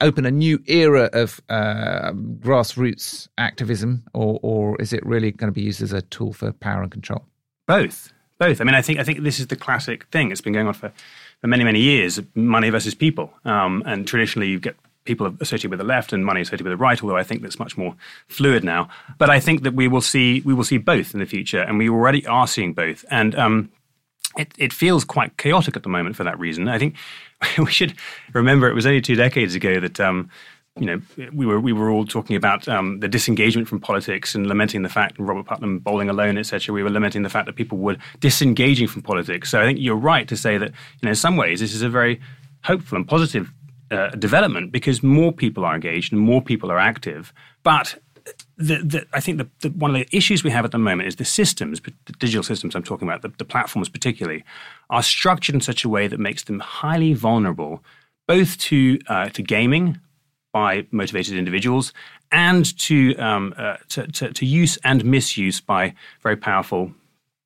open 0.00 0.26
a 0.26 0.30
new 0.30 0.62
era 0.66 1.08
of 1.12 1.40
uh, 1.48 2.12
grassroots 2.40 3.28
activism, 3.38 4.04
or 4.14 4.38
or 4.42 4.80
is 4.80 4.92
it 4.92 5.04
really 5.04 5.30
going 5.30 5.48
to 5.48 5.52
be 5.52 5.62
used 5.62 5.82
as 5.82 5.92
a 5.92 6.02
tool 6.02 6.32
for 6.32 6.52
power 6.52 6.82
and 6.82 6.90
control? 6.90 7.24
Both, 7.66 8.12
both. 8.38 8.60
I 8.60 8.64
mean, 8.64 8.74
I 8.74 8.82
think 8.82 8.98
I 8.98 9.04
think 9.04 9.22
this 9.22 9.38
is 9.38 9.48
the 9.48 9.56
classic 9.56 10.06
thing. 10.06 10.30
It's 10.30 10.40
been 10.40 10.52
going 10.52 10.66
on 10.66 10.74
for 10.74 10.92
for 11.40 11.46
many, 11.46 11.64
many 11.64 11.80
years, 11.80 12.20
money 12.34 12.70
versus 12.70 12.94
people. 12.94 13.32
Um, 13.44 13.82
and 13.86 14.06
traditionally, 14.06 14.48
you 14.48 14.58
get 14.58 14.76
people 15.04 15.34
associated 15.40 15.70
with 15.70 15.78
the 15.78 15.84
left 15.84 16.12
and 16.12 16.24
money 16.24 16.42
associated 16.42 16.64
with 16.64 16.72
the 16.72 16.76
right, 16.76 17.02
although 17.02 17.16
I 17.16 17.22
think 17.22 17.42
that's 17.42 17.58
much 17.58 17.76
more 17.76 17.94
fluid 18.26 18.62
now. 18.62 18.88
But 19.16 19.30
I 19.30 19.40
think 19.40 19.62
that 19.62 19.74
we 19.74 19.88
will 19.88 20.00
see 20.00 20.42
we 20.42 20.54
will 20.54 20.64
see 20.64 20.78
both 20.78 21.14
in 21.14 21.20
the 21.20 21.26
future, 21.26 21.62
and 21.62 21.78
we 21.78 21.88
already 21.88 22.26
are 22.26 22.46
seeing 22.46 22.74
both. 22.74 23.04
And 23.10 23.34
um, 23.34 23.70
it, 24.36 24.52
it 24.58 24.72
feels 24.72 25.04
quite 25.04 25.36
chaotic 25.36 25.76
at 25.76 25.82
the 25.82 25.88
moment 25.88 26.16
for 26.16 26.24
that 26.24 26.38
reason. 26.38 26.68
I 26.68 26.78
think 26.78 26.94
we 27.58 27.70
should 27.70 27.94
remember 28.32 28.68
it 28.68 28.74
was 28.74 28.86
only 28.86 29.00
two 29.00 29.16
decades 29.16 29.54
ago 29.54 29.80
that 29.80 29.98
um, 29.98 30.30
you 30.80 30.86
know, 30.86 31.30
we 31.32 31.46
were 31.46 31.60
we 31.60 31.72
were 31.72 31.90
all 31.90 32.04
talking 32.04 32.36
about 32.36 32.68
um, 32.68 33.00
the 33.00 33.08
disengagement 33.08 33.68
from 33.68 33.80
politics 33.80 34.34
and 34.34 34.46
lamenting 34.46 34.82
the 34.82 34.88
fact, 34.88 35.18
and 35.18 35.28
Robert 35.28 35.46
Putnam 35.46 35.78
bowling 35.78 36.08
alone, 36.08 36.38
etc. 36.38 36.74
We 36.74 36.82
were 36.82 36.90
lamenting 36.90 37.22
the 37.22 37.28
fact 37.28 37.46
that 37.46 37.56
people 37.56 37.78
were 37.78 37.96
disengaging 38.20 38.88
from 38.88 39.02
politics. 39.02 39.50
So 39.50 39.60
I 39.60 39.64
think 39.64 39.78
you're 39.80 39.96
right 39.96 40.28
to 40.28 40.36
say 40.36 40.58
that, 40.58 40.70
you 40.70 41.04
know, 41.04 41.10
in 41.10 41.16
some 41.16 41.36
ways 41.36 41.60
this 41.60 41.74
is 41.74 41.82
a 41.82 41.88
very 41.88 42.20
hopeful 42.64 42.96
and 42.96 43.06
positive 43.06 43.52
uh, 43.90 44.10
development 44.10 44.72
because 44.72 45.02
more 45.02 45.32
people 45.32 45.64
are 45.64 45.74
engaged 45.74 46.12
and 46.12 46.20
more 46.20 46.42
people 46.42 46.70
are 46.70 46.78
active. 46.78 47.32
But 47.62 47.96
the, 48.56 48.76
the, 48.76 49.06
I 49.12 49.20
think 49.20 49.38
the, 49.38 49.48
the, 49.60 49.70
one 49.70 49.90
of 49.90 49.96
the 49.96 50.16
issues 50.16 50.44
we 50.44 50.50
have 50.50 50.64
at 50.64 50.72
the 50.72 50.78
moment 50.78 51.08
is 51.08 51.16
the 51.16 51.24
systems, 51.24 51.80
the 51.80 52.12
digital 52.18 52.42
systems 52.42 52.74
I'm 52.74 52.82
talking 52.82 53.08
about, 53.08 53.22
the, 53.22 53.44
platforms 53.44 53.88
particularly, 53.88 54.44
are 54.90 55.02
structured 55.02 55.54
in 55.54 55.60
such 55.60 55.84
a 55.84 55.88
way 55.88 56.08
that 56.08 56.20
makes 56.20 56.44
them 56.44 56.60
highly 56.60 57.14
vulnerable 57.14 57.82
both 58.26 58.58
to 58.58 58.98
uh, 59.08 59.30
to 59.30 59.42
gaming, 59.42 59.98
by 60.58 60.84
motivated 60.90 61.36
individuals 61.36 61.92
and 62.32 62.76
to, 62.76 63.14
um, 63.18 63.54
uh, 63.56 63.76
to, 63.88 64.08
to, 64.08 64.32
to, 64.32 64.44
use 64.44 64.76
and 64.82 65.04
misuse 65.04 65.60
by 65.60 65.94
very 66.20 66.36
powerful 66.36 66.92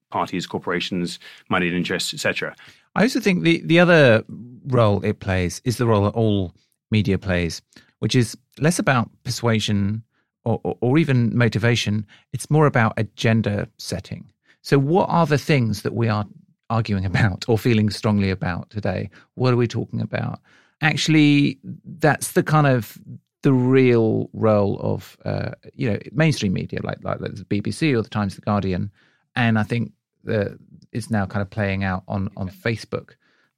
parties, 0.08 0.46
corporations, 0.46 1.18
moneyed 1.50 1.74
interests, 1.74 2.14
etc. 2.14 2.56
I 2.96 3.02
also 3.02 3.20
think 3.20 3.42
the, 3.42 3.60
the 3.66 3.78
other 3.78 4.24
role 4.66 5.04
it 5.04 5.20
plays 5.20 5.60
is 5.66 5.76
the 5.76 5.86
role 5.86 6.04
that 6.04 6.14
all 6.14 6.54
media 6.90 7.18
plays, 7.18 7.60
which 7.98 8.14
is 8.14 8.34
less 8.58 8.78
about 8.78 9.10
persuasion 9.24 10.02
or, 10.46 10.58
or, 10.64 10.78
or 10.80 10.96
even 10.96 11.36
motivation. 11.36 12.06
It's 12.32 12.50
more 12.50 12.64
about 12.64 12.94
agenda 12.96 13.68
setting. 13.76 14.24
So, 14.62 14.78
what 14.78 15.10
are 15.10 15.26
the 15.26 15.36
things 15.36 15.82
that 15.82 15.92
we 15.92 16.08
are 16.08 16.24
arguing 16.70 17.04
about 17.12 17.44
or 17.46 17.58
feeling 17.58 17.90
strongly 17.90 18.30
about 18.30 18.70
today? 18.70 19.10
What 19.34 19.52
are 19.52 19.58
we 19.58 19.68
talking 19.68 20.00
about? 20.00 20.40
Actually 20.82 21.58
that's 21.84 22.32
the 22.32 22.42
kind 22.42 22.66
of 22.66 22.98
the 23.42 23.52
real 23.52 24.28
role 24.32 24.78
of 24.80 25.16
uh, 25.24 25.52
you 25.74 25.90
know 25.90 25.98
mainstream 26.12 26.52
media 26.52 26.80
like 26.82 27.02
like 27.02 27.18
the 27.18 27.44
BBC 27.44 27.96
or 27.96 28.02
the 28.02 28.08
Times, 28.08 28.34
the 28.34 28.40
Guardian, 28.40 28.90
and 29.34 29.58
I 29.58 29.62
think 29.62 29.92
the, 30.24 30.58
it's 30.92 31.10
now 31.10 31.26
kind 31.26 31.42
of 31.42 31.50
playing 31.50 31.84
out 31.84 32.02
on 32.06 32.30
on 32.36 32.50
Facebook. 32.50 33.12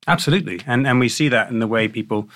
Absolutely, 0.06 0.60
and 0.66 0.86
and 0.86 1.00
we 1.00 1.08
see 1.08 1.28
that 1.28 1.50
in 1.50 1.58
the 1.58 1.66
way 1.66 1.88
people 1.88 2.28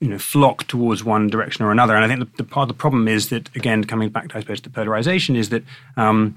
you 0.00 0.08
know 0.08 0.18
flock 0.18 0.66
towards 0.66 1.04
one 1.04 1.28
direction 1.28 1.64
or 1.64 1.72
another. 1.72 1.94
And 1.94 2.04
I 2.04 2.08
think 2.08 2.20
the, 2.20 2.42
the 2.42 2.48
part 2.48 2.70
of 2.70 2.76
the 2.76 2.80
problem 2.80 3.08
is 3.08 3.28
that 3.30 3.54
again, 3.56 3.84
coming 3.84 4.10
back 4.10 4.28
to 4.30 4.36
I 4.36 4.40
suppose 4.40 4.60
to 4.62 4.70
polarization, 4.70 5.36
is 5.36 5.48
that 5.50 5.64
um, 5.96 6.36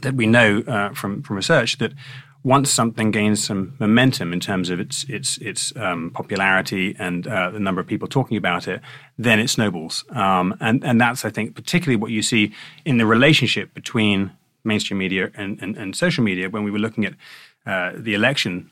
that 0.00 0.14
we 0.14 0.26
know 0.26 0.62
uh, 0.66 0.90
from 0.94 1.22
from 1.22 1.36
research 1.36 1.78
that 1.78 1.92
once 2.44 2.70
something 2.70 3.10
gains 3.10 3.42
some 3.42 3.74
momentum 3.80 4.32
in 4.32 4.38
terms 4.38 4.68
of 4.70 4.78
its 4.78 5.04
its 5.04 5.38
its 5.38 5.74
um, 5.76 6.10
popularity 6.10 6.94
and 6.98 7.26
uh, 7.26 7.50
the 7.50 7.58
number 7.58 7.80
of 7.80 7.86
people 7.86 8.06
talking 8.06 8.36
about 8.36 8.68
it, 8.68 8.80
then 9.18 9.40
it 9.40 9.48
snowballs. 9.48 10.04
Um, 10.10 10.54
and 10.60 10.84
and 10.84 11.00
that's 11.00 11.24
I 11.24 11.30
think 11.30 11.56
particularly 11.56 11.96
what 11.96 12.10
you 12.10 12.22
see 12.22 12.52
in 12.84 12.98
the 12.98 13.06
relationship 13.06 13.72
between 13.74 14.30
mainstream 14.62 14.98
media 14.98 15.30
and, 15.34 15.60
and, 15.60 15.76
and 15.76 15.96
social 15.96 16.24
media. 16.24 16.48
When 16.48 16.64
we 16.64 16.70
were 16.70 16.78
looking 16.78 17.04
at 17.04 17.14
uh, 17.66 17.92
the 17.96 18.14
election 18.14 18.70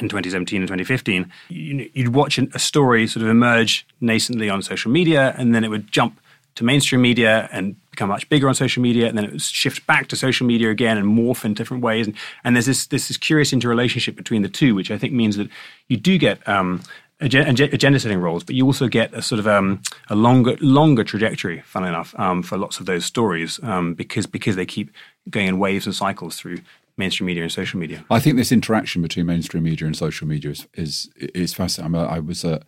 in 0.00 0.08
2017 0.08 0.62
and 0.62 0.68
2015, 0.68 1.30
you, 1.48 1.90
would 1.96 2.14
watch 2.14 2.38
a 2.38 2.58
story 2.58 3.06
sort 3.06 3.22
of 3.22 3.28
emerge 3.30 3.86
nascently 4.02 4.52
on 4.52 4.60
social 4.60 4.90
media, 4.90 5.34
and 5.38 5.54
then 5.54 5.62
it 5.62 5.68
would 5.68 5.90
jump 5.90 6.20
to 6.56 6.64
mainstream 6.64 7.02
media 7.02 7.48
and 7.52 7.76
become 7.90 8.08
much 8.08 8.28
bigger 8.28 8.48
on 8.48 8.54
social 8.54 8.82
media, 8.82 9.08
and 9.08 9.16
then 9.18 9.24
it 9.24 9.32
was 9.32 9.46
shift 9.46 9.86
back 9.86 10.08
to 10.08 10.16
social 10.16 10.46
media 10.46 10.70
again 10.70 10.96
and 10.96 11.06
morph 11.06 11.44
in 11.44 11.54
different 11.54 11.82
ways. 11.82 12.06
And, 12.06 12.16
and 12.44 12.56
there's 12.56 12.66
this, 12.66 12.86
this, 12.86 13.08
this 13.08 13.16
curious 13.16 13.52
interrelationship 13.52 14.16
between 14.16 14.42
the 14.42 14.48
two, 14.48 14.74
which 14.74 14.90
I 14.90 14.98
think 14.98 15.12
means 15.12 15.36
that 15.36 15.48
you 15.88 15.96
do 15.96 16.18
get 16.18 16.46
um, 16.48 16.82
agenda 17.20 18.00
setting 18.00 18.18
roles, 18.18 18.44
but 18.44 18.54
you 18.54 18.66
also 18.66 18.88
get 18.88 19.12
a 19.14 19.22
sort 19.22 19.38
of 19.38 19.46
um, 19.46 19.82
a 20.08 20.14
longer 20.14 20.56
longer 20.60 21.04
trajectory, 21.04 21.62
funnily 21.64 21.90
enough, 21.90 22.14
um, 22.18 22.42
for 22.42 22.58
lots 22.58 22.80
of 22.80 22.86
those 22.86 23.04
stories 23.04 23.60
um, 23.62 23.94
because 23.94 24.26
because 24.26 24.56
they 24.56 24.66
keep 24.66 24.90
going 25.30 25.46
in 25.46 25.58
waves 25.58 25.86
and 25.86 25.94
cycles 25.94 26.36
through 26.36 26.58
mainstream 26.96 27.26
media 27.26 27.42
and 27.42 27.52
social 27.52 27.78
media. 27.80 28.04
I 28.10 28.20
think 28.20 28.36
this 28.36 28.52
interaction 28.52 29.02
between 29.02 29.26
mainstream 29.26 29.64
media 29.64 29.86
and 29.86 29.96
social 29.96 30.26
media 30.26 30.50
is 30.50 30.68
is, 30.74 31.10
is 31.16 31.54
fascinating. 31.54 31.94
I, 31.94 31.98
mean, 31.98 32.10
I 32.10 32.18
was 32.20 32.44
at 32.44 32.62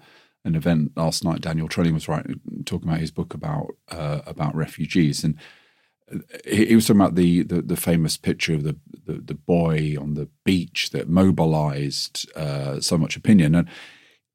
an 0.47 0.55
event 0.55 0.93
last 0.97 1.25
night. 1.25 1.41
Daniel 1.41 1.69
Trilling 1.69 1.95
was 1.95 2.05
talking 2.05 2.89
about 2.89 3.01
his 3.01 3.11
book 3.11 3.35
about 3.35 3.77
uh, 3.91 4.21
about 4.27 4.55
refugees, 4.55 5.25
and 5.25 5.37
he, 6.45 6.67
he, 6.67 6.75
was 6.75 6.87
talking 6.87 7.01
about 7.01 7.17
the, 7.17 7.43
the, 7.43 7.61
the 7.61 7.77
famous 7.77 8.17
picture 8.17 8.55
of 8.55 8.63
the, 8.63 8.77
the, 9.07 9.15
the 9.15 9.35
boy 9.35 9.97
on 10.01 10.15
the 10.15 10.29
beach 10.45 10.91
that 10.91 11.09
mobilized 11.09 12.31
uh, 12.37 12.81
so 12.81 12.97
much 12.97 13.17
opinion, 13.17 13.55
and 13.55 13.69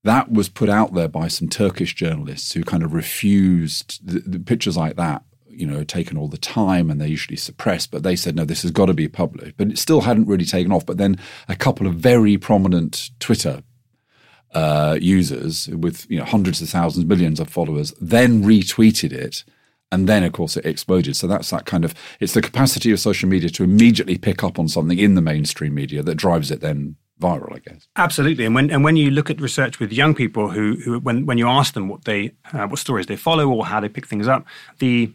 that 0.04 0.32
was 0.32 0.50
put 0.50 0.70
out 0.70 0.94
there 0.94 1.08
by 1.08 1.28
some 1.28 1.48
Turkish 1.48 1.96
journalists 1.96 2.52
who 2.54 2.64
kind 2.64 2.84
of 2.84 2.94
refused 2.94 4.06
the, 4.06 4.20
the 4.20 4.40
pictures 4.40 4.78
like 4.78 4.98
that. 4.98 5.24
You 5.48 5.68
know, 5.68 5.84
taken 5.84 6.18
all 6.18 6.30
the 6.30 6.38
time, 6.38 6.90
and 6.90 7.00
they're 7.00 7.08
usually 7.10 7.36
suppressed. 7.36 7.92
But 7.92 8.04
they 8.04 8.16
said 8.16 8.36
no, 8.36 8.46
this 8.46 8.62
has 8.62 8.72
got 8.72 8.86
to 8.86 8.94
be 8.94 9.10
published. 9.10 9.58
But 9.58 9.68
it 9.68 9.78
still 9.78 10.02
hadn't 10.02 10.28
really 10.28 10.46
taken 10.46 10.72
off. 10.72 10.86
But 10.86 10.98
then 10.98 11.20
a 11.50 11.58
couple 11.58 11.88
of 11.88 11.96
very 11.96 12.38
prominent 12.38 13.12
Twitter 13.20 13.62
uh, 14.54 14.98
users 15.02 15.68
with 15.70 16.10
you 16.10 16.20
know 16.20 16.26
hundreds 16.26 16.62
of 16.62 16.70
thousands, 16.70 17.06
millions 17.06 17.40
of 17.40 17.50
followers, 17.50 17.94
then 18.02 18.44
retweeted 18.44 19.12
it 19.12 19.44
and 19.92 20.08
then 20.08 20.24
of 20.24 20.32
course 20.32 20.58
it 20.58 20.66
exploded. 20.66 21.16
So 21.16 21.28
that's 21.28 21.50
that 21.50 21.66
kind 21.66 21.84
of 21.86 21.94
it's 22.20 22.34
the 22.34 22.42
capacity 22.42 22.92
of 22.92 23.00
social 23.00 23.28
media 23.28 23.50
to 23.50 23.64
immediately 23.64 24.18
pick 24.18 24.44
up 24.44 24.58
on 24.58 24.68
something 24.68 24.98
in 24.98 25.16
the 25.16 25.22
mainstream 25.22 25.74
media 25.74 26.02
that 26.04 26.16
drives 26.16 26.50
it 26.50 26.62
then 26.62 26.96
viral, 27.20 27.56
I 27.56 27.60
guess. 27.60 27.88
Absolutely, 27.96 28.46
and 28.46 28.56
when 28.56 28.72
and 28.72 28.84
when 28.84 28.96
you 28.96 29.12
look 29.12 29.30
at 29.30 29.40
research 29.42 29.80
with 29.80 29.92
young 29.92 30.16
people 30.16 30.50
who, 30.50 30.78
who 30.84 31.00
when 31.00 31.26
when 31.26 31.38
you 31.38 31.48
ask 31.48 31.74
them 31.74 31.90
what 31.90 32.06
they 32.06 32.32
uh, 32.54 32.68
what 32.68 32.80
stories 32.80 33.08
they 33.08 33.16
follow 33.16 33.50
or 33.50 33.66
how 33.66 33.80
they 33.80 33.90
pick 33.90 34.08
things 34.08 34.28
up, 34.28 34.46
the 34.80 35.12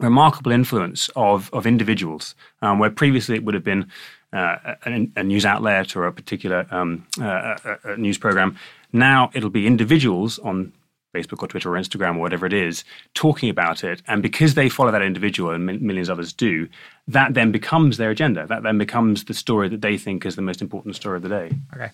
remarkable 0.00 0.52
influence 0.52 1.10
of 1.16 1.50
of 1.52 1.66
individuals, 1.66 2.34
um, 2.62 2.78
where 2.78 2.90
previously 2.90 3.34
it 3.34 3.44
would 3.44 3.54
have 3.54 3.64
been 3.64 3.90
uh, 4.36 4.74
a, 4.84 5.08
a, 5.16 5.22
news 5.22 5.46
outlet 5.46 5.96
or 5.96 6.06
a 6.06 6.12
particular 6.12 6.66
um, 6.70 7.06
uh, 7.20 7.56
a, 7.64 7.92
a 7.92 7.96
news 7.96 8.18
program. 8.18 8.56
Now 8.92 9.30
it'll 9.34 9.50
be 9.50 9.66
individuals 9.66 10.38
on 10.40 10.72
Facebook 11.14 11.42
or 11.42 11.48
Twitter 11.48 11.74
or 11.74 11.78
Instagram 11.78 12.16
or 12.16 12.20
whatever 12.20 12.46
it 12.46 12.52
is, 12.52 12.84
talking 13.14 13.48
about 13.48 13.82
it. 13.82 14.02
And 14.06 14.22
because 14.22 14.54
they 14.54 14.68
follow 14.68 14.90
that 14.90 15.02
individual 15.02 15.50
and 15.50 15.64
millions 15.64 16.08
of 16.08 16.18
others 16.18 16.32
do, 16.32 16.68
that 17.08 17.34
then 17.34 17.50
becomes 17.50 17.96
their 17.96 18.10
agenda. 18.10 18.46
That 18.46 18.62
then 18.62 18.78
becomes 18.78 19.24
the 19.24 19.34
story 19.34 19.68
that 19.70 19.80
they 19.80 19.96
think 19.96 20.26
is 20.26 20.36
the 20.36 20.42
most 20.42 20.60
important 20.60 20.96
story 20.96 21.16
of 21.16 21.22
the 21.22 21.28
day. 21.28 21.52
Okay. 21.74 21.90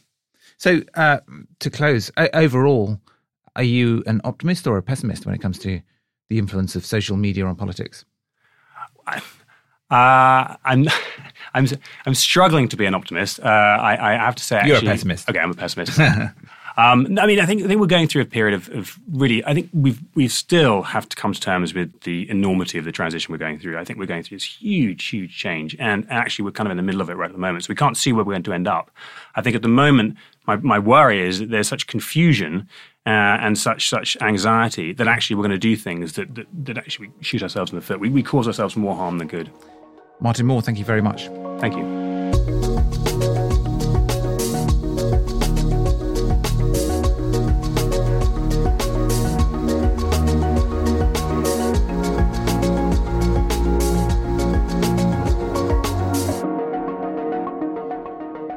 So 0.56 0.82
uh, 0.94 1.20
to 1.60 1.70
close, 1.70 2.10
overall, 2.16 3.00
are 3.56 3.62
you 3.62 4.02
an 4.06 4.20
optimist 4.24 4.66
or 4.66 4.78
a 4.78 4.82
pessimist 4.82 5.26
when 5.26 5.34
it 5.34 5.40
comes 5.40 5.58
to 5.60 5.80
the 6.28 6.38
influence 6.38 6.74
of 6.74 6.84
social 6.84 7.16
media 7.16 7.46
on 7.46 7.56
politics? 7.56 8.04
Uh, 9.06 10.56
I'm, 10.64 10.84
I'm, 11.54 11.66
I'm 12.06 12.14
struggling 12.14 12.68
to 12.68 12.76
be 12.76 12.86
an 12.86 12.94
optimist. 12.94 13.40
Uh, 13.40 13.44
I, 13.44 14.14
I, 14.14 14.16
have 14.16 14.36
to 14.36 14.42
say, 14.42 14.62
you're 14.64 14.78
a 14.78 14.80
pessimist. 14.80 15.28
Okay, 15.28 15.38
I'm 15.38 15.50
a 15.50 15.54
pessimist. 15.54 15.98
Um, 16.76 17.18
I 17.20 17.26
mean, 17.26 17.38
I 17.38 17.46
think 17.46 17.62
I 17.62 17.66
think 17.66 17.80
we're 17.80 17.86
going 17.86 18.08
through 18.08 18.22
a 18.22 18.26
period 18.26 18.54
of, 18.54 18.68
of 18.70 18.98
really. 19.10 19.44
I 19.44 19.52
think 19.52 19.68
we've 19.72 20.00
we 20.14 20.26
still 20.28 20.82
have 20.82 21.08
to 21.08 21.16
come 21.16 21.32
to 21.32 21.40
terms 21.40 21.74
with 21.74 22.00
the 22.00 22.28
enormity 22.30 22.78
of 22.78 22.84
the 22.84 22.92
transition 22.92 23.32
we're 23.32 23.38
going 23.38 23.58
through. 23.58 23.78
I 23.78 23.84
think 23.84 23.98
we're 23.98 24.06
going 24.06 24.22
through 24.22 24.36
this 24.38 24.44
huge, 24.44 25.06
huge 25.06 25.36
change, 25.36 25.76
and 25.78 26.06
actually 26.08 26.44
we're 26.44 26.52
kind 26.52 26.66
of 26.66 26.70
in 26.70 26.78
the 26.78 26.82
middle 26.82 27.00
of 27.00 27.10
it 27.10 27.14
right 27.14 27.26
at 27.26 27.32
the 27.32 27.38
moment. 27.38 27.64
So 27.64 27.68
we 27.70 27.76
can't 27.76 27.96
see 27.96 28.12
where 28.12 28.24
we're 28.24 28.32
going 28.32 28.42
to 28.44 28.54
end 28.54 28.68
up. 28.68 28.90
I 29.34 29.42
think 29.42 29.54
at 29.54 29.62
the 29.62 29.68
moment, 29.68 30.16
my 30.46 30.56
my 30.56 30.78
worry 30.78 31.20
is 31.20 31.40
that 31.40 31.50
there's 31.50 31.68
such 31.68 31.86
confusion 31.86 32.68
uh, 33.04 33.10
and 33.40 33.58
such 33.58 33.88
such 33.88 34.16
anxiety 34.22 34.94
that 34.94 35.06
actually 35.06 35.36
we're 35.36 35.42
going 35.42 35.50
to 35.50 35.58
do 35.58 35.76
things 35.76 36.14
that 36.14 36.34
that, 36.34 36.46
that 36.64 36.78
actually 36.78 37.10
shoot 37.20 37.42
ourselves 37.42 37.70
in 37.70 37.76
the 37.76 37.82
foot. 37.82 38.00
We, 38.00 38.08
we 38.08 38.22
cause 38.22 38.46
ourselves 38.46 38.76
more 38.76 38.96
harm 38.96 39.18
than 39.18 39.28
good. 39.28 39.50
Martin 40.22 40.46
Moore, 40.46 40.62
thank 40.62 40.78
you 40.78 40.84
very 40.84 41.02
much. 41.02 41.28
Thank 41.58 41.76
you. 41.76 42.02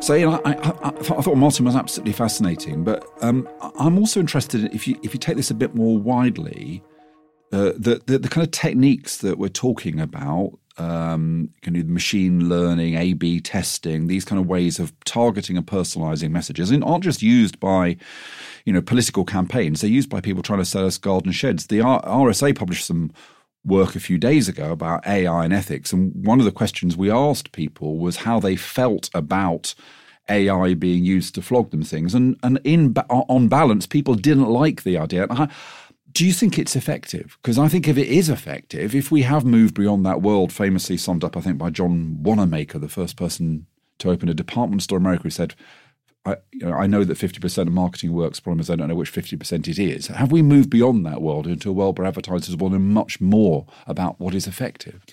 So 0.01 0.13
you 0.13 0.28
know, 0.28 0.39
I, 0.45 0.51
I, 0.51 0.89
I, 0.89 0.91
thought 1.01 1.36
Martin 1.36 1.65
was 1.65 1.75
absolutely 1.75 2.13
fascinating, 2.13 2.84
but 2.84 3.04
um, 3.21 3.49
I'm 3.80 3.97
also 3.97 4.19
interested 4.19 4.71
if 4.71 4.88
you 4.88 4.99
if 5.01 5.15
you 5.15 5.19
take 5.19 5.36
this 5.36 5.49
a 5.49 5.56
bit 5.56 5.73
more 5.73 5.97
widely, 5.97 6.84
uh, 7.51 7.71
the, 7.75 7.99
the, 8.06 8.19
the 8.19 8.30
kind 8.30 8.45
of 8.45 8.51
techniques 8.51 9.17
that 9.17 9.39
we're 9.39 9.49
talking 9.49 9.99
about, 9.99 10.60
um, 10.77 11.49
kind 11.61 11.77
of 11.77 11.88
machine 11.88 12.49
learning, 12.49 12.95
A/B 12.95 13.41
testing, 13.41 14.07
these 14.07 14.25
kind 14.25 14.39
of 14.39 14.47
ways 14.47 14.79
of 14.79 14.93
targeting 15.05 15.57
and 15.57 15.65
personalizing 15.65 16.31
messages, 16.31 16.71
and 16.71 16.83
aren't 16.83 17.03
just 17.03 17.21
used 17.21 17.59
by 17.59 17.97
you 18.65 18.73
know 18.73 18.81
political 18.81 19.25
campaigns; 19.25 19.81
they're 19.81 19.89
used 19.89 20.09
by 20.09 20.21
people 20.21 20.43
trying 20.43 20.59
to 20.59 20.65
sell 20.65 20.85
us 20.85 20.97
garden 20.97 21.31
sheds. 21.31 21.67
The 21.67 21.81
R- 21.81 22.01
RSA 22.01 22.55
published 22.55 22.85
some 22.85 23.11
work 23.65 23.95
a 23.95 23.99
few 23.99 24.17
days 24.17 24.47
ago 24.47 24.71
about 24.71 25.05
AI 25.07 25.43
and 25.43 25.53
ethics. 25.53 25.91
And 25.91 26.13
one 26.25 26.39
of 26.39 26.45
the 26.45 26.51
questions 26.51 26.95
we 26.95 27.09
asked 27.09 27.51
people 27.51 27.97
was 27.97 28.17
how 28.17 28.39
they 28.39 28.55
felt 28.55 29.09
about 29.13 29.73
AI 30.29 30.73
being 30.73 31.03
used 31.03 31.35
to 31.35 31.41
flog 31.41 31.71
them 31.71 31.83
things. 31.83 32.13
And, 32.13 32.38
and 32.43 32.59
in, 32.63 32.95
on 33.09 33.47
balance, 33.47 33.85
people 33.85 34.15
didn't 34.15 34.49
like 34.49 34.83
the 34.83 34.97
idea. 34.97 35.27
I, 35.29 35.49
do 36.15 36.25
you 36.25 36.32
think 36.32 36.58
it's 36.58 36.78
effective? 36.78 37.38
Because 37.41 37.60
I 37.60 37.67
think 37.67 37.89
if 37.89 37.97
it 37.97 38.08
is 38.08 38.30
effective, 38.30 38.95
if 38.95 39.12
we 39.12 39.23
have 39.23 39.43
moved 39.43 39.75
beyond 39.75 40.06
that 40.06 40.21
world, 40.21 40.51
famously 40.54 40.95
summed 40.95 41.25
up, 41.25 41.36
I 41.36 41.41
think, 41.41 41.58
by 41.58 41.69
John 41.69 42.23
Wanamaker, 42.23 42.80
the 42.80 42.88
first 42.88 43.17
person 43.17 43.67
to 43.99 44.10
open 44.10 44.30
a 44.30 44.34
department 44.34 44.82
store 44.82 44.97
in 44.97 45.04
America, 45.04 45.23
who 45.23 45.30
said, 45.30 45.56
I, 46.25 46.38
you 46.54 46.65
know, 46.65 46.71
I 46.71 46.88
know 46.88 47.04
that 47.04 47.17
50% 47.17 47.67
of 47.67 47.73
marketing 47.73 48.13
works. 48.13 48.39
Problem 48.39 48.62
is, 48.62 48.69
I 48.69 48.78
don't 48.78 48.88
know 48.88 48.95
which 48.95 49.12
50% 49.12 49.67
it 49.67 49.78
is. 49.78 50.08
Have 50.08 50.32
we 50.32 50.41
moved 50.41 50.69
beyond 50.69 51.06
that 51.06 51.21
world 51.21 51.47
into 51.47 51.69
a 51.69 51.73
world 51.73 51.99
where 51.99 52.08
advertisers 52.08 52.56
will 52.56 52.69
know 52.69 52.80
much 52.80 53.19
more 53.19 53.65
about 53.86 54.17
what 54.17 54.34
is 54.34 54.47
effective? 54.47 55.04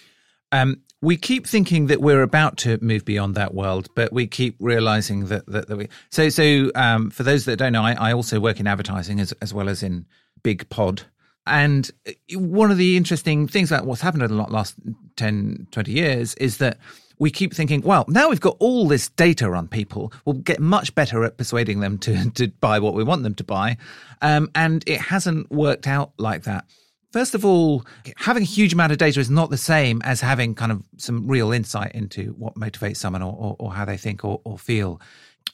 Um, 0.53 0.83
we 1.01 1.17
keep 1.17 1.49
thinking 1.49 1.89
that 1.89 2.01
we're 2.01 2.23
about 2.23 2.59
to 2.59 2.79
move 2.81 3.05
beyond 3.05 3.35
that 3.35 3.55
world, 3.55 3.89
but 3.97 4.13
we 4.13 4.29
keep 4.29 4.55
realizing 4.61 5.27
that 5.27 5.47
that, 5.47 5.67
that 5.67 5.77
we. 5.77 5.89
So, 6.11 6.29
so 6.29 6.71
um, 6.77 7.11
for 7.11 7.25
those 7.25 7.45
that 7.47 7.57
don't 7.57 7.73
know, 7.73 7.83
I, 7.83 7.95
I 7.95 8.13
also 8.13 8.39
work 8.39 8.61
in 8.61 8.69
advertising 8.69 9.19
as 9.19 9.33
as 9.43 9.53
well 9.53 9.69
as 9.69 9.83
in 9.83 10.07
big 10.43 10.69
pod. 10.69 11.03
And 11.47 11.91
one 12.35 12.71
of 12.71 12.77
the 12.77 12.97
interesting 12.97 13.49
things 13.49 13.73
about 13.73 13.87
what's 13.87 14.01
happened 14.01 14.23
in 14.23 14.37
the 14.37 14.37
last 14.37 14.77
10, 15.17 15.67
20 15.71 15.93
years 15.93 16.35
is 16.35 16.59
that 16.59 16.79
we 17.19 17.31
keep 17.31 17.55
thinking, 17.55 17.83
well, 17.83 18.05
now 18.09 18.29
we've 18.29 18.41
got 18.41 18.57
all 18.59 18.89
this 18.89 19.09
data 19.11 19.47
on 19.53 19.69
people, 19.69 20.13
we'll 20.25 20.35
get 20.35 20.61
much 20.61 20.95
better 20.95 21.25
at 21.25 21.37
persuading 21.37 21.81
them 21.81 21.99
to, 21.99 22.31
to 22.35 22.49
buy 22.61 22.79
what 22.79 22.95
we 22.95 23.05
want 23.05 23.23
them 23.23 23.35
to 23.37 23.45
buy. 23.45 23.77
Um, 24.21 24.51
and 24.55 24.83
it 24.87 25.01
hasn't 25.01 25.51
worked 25.51 25.87
out 25.87 26.13
like 26.19 26.45
that. 26.45 26.65
First 27.13 27.35
of 27.35 27.45
all, 27.45 27.85
having 28.17 28.43
a 28.43 28.47
huge 28.47 28.73
amount 28.73 28.93
of 28.93 28.99
data 28.99 29.21
is 29.21 29.29
not 29.29 29.51
the 29.51 29.59
same 29.59 30.01
as 30.03 30.21
having 30.21 30.55
kind 30.55 30.73
of 30.73 30.83
some 30.97 31.29
real 31.29 31.53
insight 31.53 31.93
into 31.93 32.35
what 32.39 32.55
motivates 32.55 32.97
someone 32.97 33.23
or, 33.23 33.35
or, 33.39 33.57
or 33.59 33.73
how 33.75 33.85
they 33.85 33.99
think 33.99 34.25
or, 34.25 34.41
or 34.45 34.57
feel. 34.59 34.99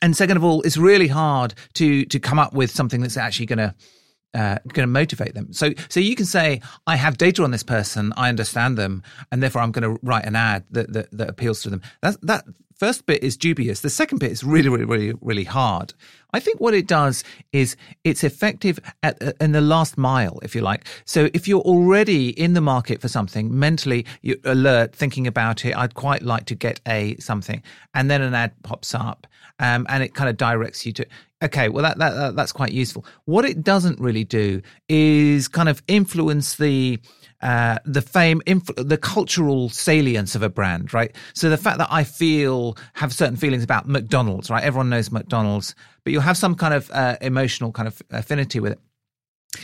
And 0.01 0.17
second 0.17 0.37
of 0.37 0.45
all, 0.45 0.63
it's 0.63 0.77
really 0.77 1.09
hard 1.09 1.55
to 1.75 2.05
to 2.05 2.21
come 2.21 2.39
up 2.39 2.53
with 2.53 2.71
something 2.71 3.01
that's 3.01 3.17
actually 3.17 3.47
going 3.47 3.59
to 3.59 3.75
uh, 4.35 4.59
going 4.73 4.87
to 4.87 4.93
motivate 4.93 5.35
them. 5.35 5.53
So, 5.53 5.71
so 5.89 6.01
you 6.01 6.15
can 6.15 6.27
say, 6.27 6.61
I 6.87 6.97
have 6.97 7.19
data 7.19 7.43
on 7.43 7.51
this 7.51 7.63
person, 7.63 8.13
I 8.17 8.29
understand 8.29 8.77
them, 8.77 9.03
and 9.31 9.43
therefore 9.43 9.63
I'm 9.63 9.73
going 9.73 9.95
to 9.95 10.01
write 10.03 10.25
an 10.25 10.37
ad 10.37 10.65
that, 10.71 10.93
that, 10.93 11.11
that 11.13 11.31
appeals 11.31 11.63
to 11.63 11.71
them. 11.71 11.83
That, 12.03 12.17
that 12.23 12.45
first 12.79 13.07
bit 13.07 13.23
is 13.23 13.37
dubious. 13.37 13.81
The 13.81 13.91
second 13.91 14.19
bit 14.19 14.33
is 14.33 14.45
really, 14.45 14.69
really, 14.69 14.85
really, 14.85 15.15
really 15.21 15.45
hard. 15.45 15.95
I 16.33 16.41
think 16.41 16.61
what 16.61 16.75
it 16.75 16.87
does 16.87 17.25
is 17.53 17.77
it's 18.05 18.23
effective 18.23 18.79
at, 19.03 19.21
in 19.41 19.53
the 19.53 19.61
last 19.61 19.97
mile, 19.97 20.39
if 20.43 20.55
you 20.55 20.61
like. 20.61 20.87
So 21.05 21.29
if 21.33 21.49
you're 21.49 21.63
already 21.63 22.31
in 22.31 22.53
the 22.53 22.61
market 22.61 23.01
for 23.01 23.09
something, 23.09 23.59
mentally 23.59 24.05
you're 24.23 24.37
alert, 24.45 24.95
thinking 24.95 25.27
about 25.27 25.65
it, 25.65 25.77
I'd 25.77 25.95
quite 25.95 26.23
like 26.23 26.45
to 26.47 26.55
get 26.55 26.81
a 26.87 27.17
something, 27.17 27.63
and 27.95 28.11
then 28.11 28.21
an 28.23 28.35
ad 28.35 28.53
pops 28.63 28.95
up, 28.95 29.27
um, 29.59 29.87
and 29.89 30.03
it 30.03 30.15
kind 30.15 30.29
of 30.29 30.37
directs 30.37 30.87
you 30.87 30.93
to 30.93 31.07
okay 31.43 31.69
well 31.69 31.85
that, 31.85 31.99
that, 31.99 32.35
that's 32.35 32.51
quite 32.51 32.73
useful 32.73 33.05
what 33.25 33.45
it 33.45 33.63
doesn't 33.63 34.01
really 34.01 34.25
do 34.25 34.61
is 34.89 35.47
kind 35.47 35.69
of 35.69 35.81
influence 35.87 36.57
the 36.57 36.99
uh, 37.41 37.79
the 37.85 38.03
fame, 38.03 38.43
the 38.77 38.99
cultural 39.01 39.69
salience 39.69 40.35
of 40.35 40.43
a 40.43 40.49
brand, 40.49 40.93
right? 40.93 41.15
So 41.35 41.49
the 41.49 41.57
fact 41.57 41.79
that 41.79 41.89
I 41.91 42.05
feel 42.05 42.77
have 42.95 43.13
certain 43.13 43.37
feelings 43.37 43.63
about 43.63 43.89
McDonald's, 43.89 44.51
right? 44.51 44.63
Everyone 44.63 44.91
knows 44.91 45.13
McDonald's, 45.13 45.75
but 46.05 46.13
you'll 46.13 46.23
have 46.23 46.37
some 46.37 46.55
kind 46.55 46.75
of 46.75 46.91
uh, 46.91 47.17
emotional 47.21 47.73
kind 47.73 47.87
of 47.87 48.03
affinity 48.11 48.61
with 48.61 48.73
it. 48.73 48.81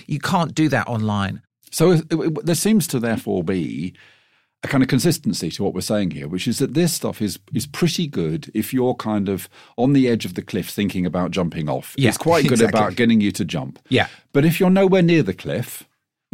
You 0.06 0.18
can't 0.20 0.54
do 0.54 0.68
that 0.68 0.87
online. 0.88 1.42
So 1.70 1.92
it, 1.92 2.04
it, 2.10 2.46
there 2.46 2.54
seems 2.54 2.87
to 2.88 3.00
therefore 3.00 3.42
be 3.42 3.94
a 4.62 4.68
kind 4.68 4.82
of 4.82 4.88
consistency 4.88 5.50
to 5.50 5.62
what 5.62 5.74
we're 5.74 5.82
saying 5.82 6.12
here, 6.12 6.26
which 6.26 6.48
is 6.48 6.58
that 6.58 6.74
this 6.74 6.94
stuff 6.94 7.20
is 7.20 7.38
is 7.52 7.66
pretty 7.66 8.06
good 8.06 8.50
if 8.54 8.72
you're 8.72 8.94
kind 8.94 9.28
of 9.28 9.48
on 9.76 9.92
the 9.92 10.08
edge 10.08 10.24
of 10.24 10.34
the 10.34 10.42
cliff 10.42 10.70
thinking 10.70 11.04
about 11.04 11.32
jumping 11.32 11.68
off. 11.68 11.94
Yeah, 11.98 12.08
it's 12.08 12.18
quite 12.30 12.44
good 12.44 12.52
exactly. 12.52 12.78
about 12.78 12.96
getting 12.96 13.20
you 13.20 13.30
to 13.32 13.44
jump. 13.44 13.78
Yeah. 13.88 14.08
But 14.32 14.44
if 14.44 14.58
you're 14.58 14.70
nowhere 14.70 15.02
near 15.02 15.22
the 15.22 15.34
cliff, 15.34 15.84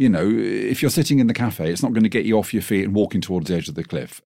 you 0.01 0.09
know, 0.09 0.27
if 0.27 0.81
you're 0.81 0.89
sitting 0.89 1.19
in 1.19 1.27
the 1.27 1.33
cafe, 1.33 1.71
it's 1.71 1.83
not 1.83 1.93
going 1.93 2.01
to 2.01 2.09
get 2.09 2.25
you 2.25 2.39
off 2.39 2.55
your 2.55 2.63
feet 2.63 2.85
and 2.85 2.95
walking 2.95 3.21
towards 3.21 3.47
the 3.47 3.55
edge 3.55 3.69
of 3.69 3.75
the 3.75 3.83
cliff. 3.83 4.19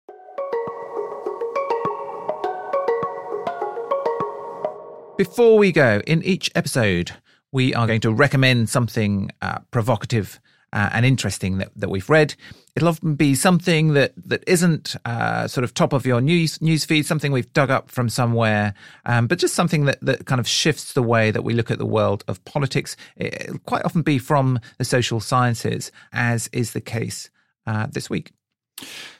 Before 5.18 5.58
we 5.58 5.74
go, 5.74 6.02
in 6.08 6.24
each 6.24 6.50
episode, 6.56 7.12
we 7.52 7.74
are 7.74 7.88
going 7.88 8.00
to 8.02 8.14
recommend 8.14 8.70
something 8.70 9.32
uh, 9.42 9.60
provocative 9.72 10.40
uh, 10.76 10.90
and 10.92 11.06
interesting 11.06 11.58
that, 11.58 11.72
that 11.76 11.90
we've 11.90 12.10
read. 12.10 12.36
It'll 12.76 12.90
often 12.90 13.16
be 13.16 13.34
something 13.34 13.94
that 13.94 14.12
that 14.26 14.44
isn't 14.46 14.98
uh, 15.06 15.48
sort 15.48 15.64
of 15.64 15.74
top 15.74 15.94
of 15.94 16.06
your 16.06 16.20
news 16.20 16.62
news 16.62 16.84
feed, 16.84 17.06
something 17.06 17.32
we've 17.32 17.52
dug 17.54 17.72
up 17.72 17.90
from 17.90 18.10
somewhere, 18.10 18.74
um, 19.06 19.28
but 19.28 19.40
just 19.40 19.56
something 19.56 19.86
that 19.86 20.00
that 20.02 20.26
kind 20.26 20.40
of 20.40 20.48
shifts 20.48 20.94
the 20.94 21.02
way 21.02 21.32
that 21.32 21.44
we 21.44 21.54
look 21.54 21.72
at 21.72 21.80
the 21.80 21.86
world 21.86 22.26
of 22.28 22.44
politics. 22.44 22.98
It'll 23.16 23.58
quite 23.60 23.86
often 23.86 24.02
be 24.02 24.20
from 24.20 24.60
the 24.78 24.84
social 24.84 25.22
sciences, 25.22 25.92
as 26.12 26.50
is 26.52 26.74
the 26.74 26.82
case 26.82 27.30
uh, 27.66 27.88
this 27.90 28.10
week. 28.10 28.34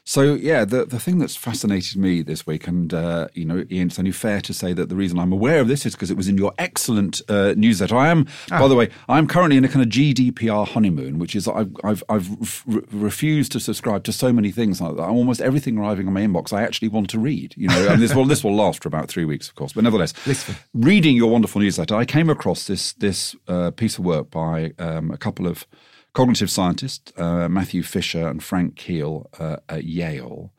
So 0.08 0.36
yeah, 0.36 0.66
the 0.66 0.86
the 0.86 1.00
thing 1.00 1.18
that's 1.18 1.36
fascinated 1.36 1.98
me 1.98 2.22
this 2.22 2.46
week, 2.46 2.68
and 2.68 2.94
uh, 2.94 3.28
you 3.34 3.44
know, 3.44 3.66
Ian, 3.72 3.88
it's 3.88 3.98
only 3.98 4.12
fair 4.12 4.40
to 4.42 4.54
say 4.54 4.72
that 4.72 4.88
the 4.88 4.96
reason 4.96 5.18
I'm 5.18 5.32
aware 5.32 5.60
of 5.60 5.68
this 5.68 5.84
is 5.84 5.96
because 5.96 6.12
it 6.12 6.18
was 6.18 6.28
in 6.28 6.38
your 6.38 6.54
excellent 6.60 7.24
uh, 7.28 7.56
newsletter. 7.58 7.96
I 7.96 8.10
am, 8.10 8.28
ah. 8.52 8.60
by 8.60 8.68
the 8.68 8.76
way, 8.76 8.90
I'm 9.10 9.26
currently 9.26 9.58
in 9.58 9.66
a 9.66 9.68
kind 9.68 9.82
of 9.82 9.90
GDPR 9.90 10.68
honeymoon, 10.68 11.18
which 11.18 11.36
is 11.36 11.48
I've 11.48 11.76
I've, 11.84 12.04
I've 12.08 12.64
re- 12.68 12.84
refused 12.92 13.52
to 13.54 13.60
subscribe 13.60 14.04
to 14.04 14.14
so 14.14 14.32
many 14.32 14.52
things. 14.52 14.80
Like 14.80 14.96
that. 14.96 15.04
almost 15.04 15.42
everything 15.42 15.80
arriving 15.80 16.06
on 16.06 16.14
my 16.14 16.22
inbox, 16.22 16.54
I 16.54 16.62
actually 16.62 16.90
want 16.90 17.10
to 17.10 17.20
read. 17.20 17.56
You 17.58 17.70
know, 17.70 17.88
and 17.90 18.00
this 18.00 18.14
will 18.14 18.26
this 18.26 18.44
will 18.44 18.56
last 18.56 18.84
for 18.84 18.90
about 18.90 19.08
three 19.08 19.26
weeks, 19.26 19.50
of 19.50 19.56
course, 19.56 19.74
but 19.74 19.84
nevertheless, 19.84 20.14
reading 20.76 21.16
your 21.16 21.32
wonderful 21.32 21.62
newsletter, 21.62 21.96
I 21.96 22.06
came 22.06 22.30
across 22.30 22.68
this 22.68 22.94
this 22.94 23.36
uh, 23.48 23.72
piece 23.72 23.98
of 23.98 24.06
work 24.06 24.30
by 24.30 24.74
um, 24.78 25.10
a 25.10 25.18
couple 25.18 25.48
of 25.48 25.66
cognitive 26.16 26.50
scientists, 26.50 27.12
uh, 27.18 27.48
Matthew 27.50 27.84
Fisher 27.84 28.28
and 28.28 28.42
Frank 28.42 28.76
Keil 28.76 29.28
uh, 29.38 29.58
at 29.70 29.84
Yale. 29.84 30.52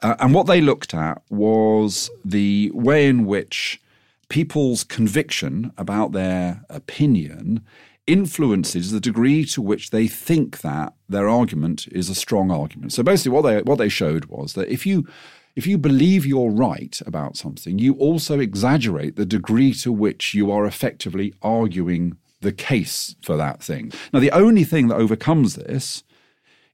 Uh, 0.00 0.14
and 0.20 0.32
what 0.32 0.46
they 0.46 0.60
looked 0.60 0.94
at 0.94 1.22
was 1.28 2.08
the 2.24 2.70
way 2.72 3.06
in 3.06 3.26
which 3.26 3.80
people's 4.28 4.84
conviction 4.84 5.72
about 5.76 6.12
their 6.12 6.64
opinion 6.70 7.64
influences 8.06 8.90
the 8.90 9.00
degree 9.00 9.44
to 9.44 9.60
which 9.60 9.90
they 9.90 10.06
think 10.06 10.60
that 10.60 10.94
their 11.08 11.28
argument 11.28 11.86
is 11.88 12.08
a 12.08 12.14
strong 12.14 12.50
argument. 12.50 12.92
So 12.92 13.02
basically 13.02 13.32
what 13.32 13.42
they 13.42 13.62
what 13.62 13.78
they 13.78 13.88
showed 13.88 14.26
was 14.26 14.54
that 14.54 14.68
if 14.68 14.86
you 14.86 15.06
if 15.54 15.66
you 15.66 15.78
believe 15.78 16.24
you're 16.24 16.50
right 16.50 16.98
about 17.06 17.36
something, 17.36 17.78
you 17.78 17.94
also 17.94 18.40
exaggerate 18.40 19.16
the 19.16 19.26
degree 19.26 19.74
to 19.74 19.92
which 19.92 20.32
you 20.32 20.50
are 20.50 20.64
effectively 20.64 21.34
arguing 21.42 22.16
the 22.42 22.52
case 22.52 23.16
for 23.22 23.36
that 23.36 23.62
thing. 23.62 23.92
Now, 24.12 24.20
the 24.20 24.30
only 24.32 24.64
thing 24.64 24.88
that 24.88 24.96
overcomes 24.96 25.54
this 25.54 26.04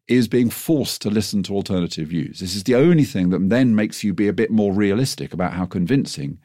is 0.09 0.27
being 0.27 0.51
forced 0.51 1.03
to 1.03 1.11
listen 1.11 1.43
to 1.45 1.55
alternative 1.55 2.09
views. 2.09 2.41
This 2.41 2.57
is 2.57 2.65
the 2.65 2.75
only 2.75 3.05
thing 3.05 3.31
that 3.31 3.49
then 3.49 3.77
makes 3.77 4.03
you 4.03 4.15
be 4.15 4.27
a 4.27 4.33
bit 4.33 4.51
more 4.51 4.73
realistic 4.73 5.33
about 5.33 5.53
how 5.53 5.67
convincing 5.67 6.39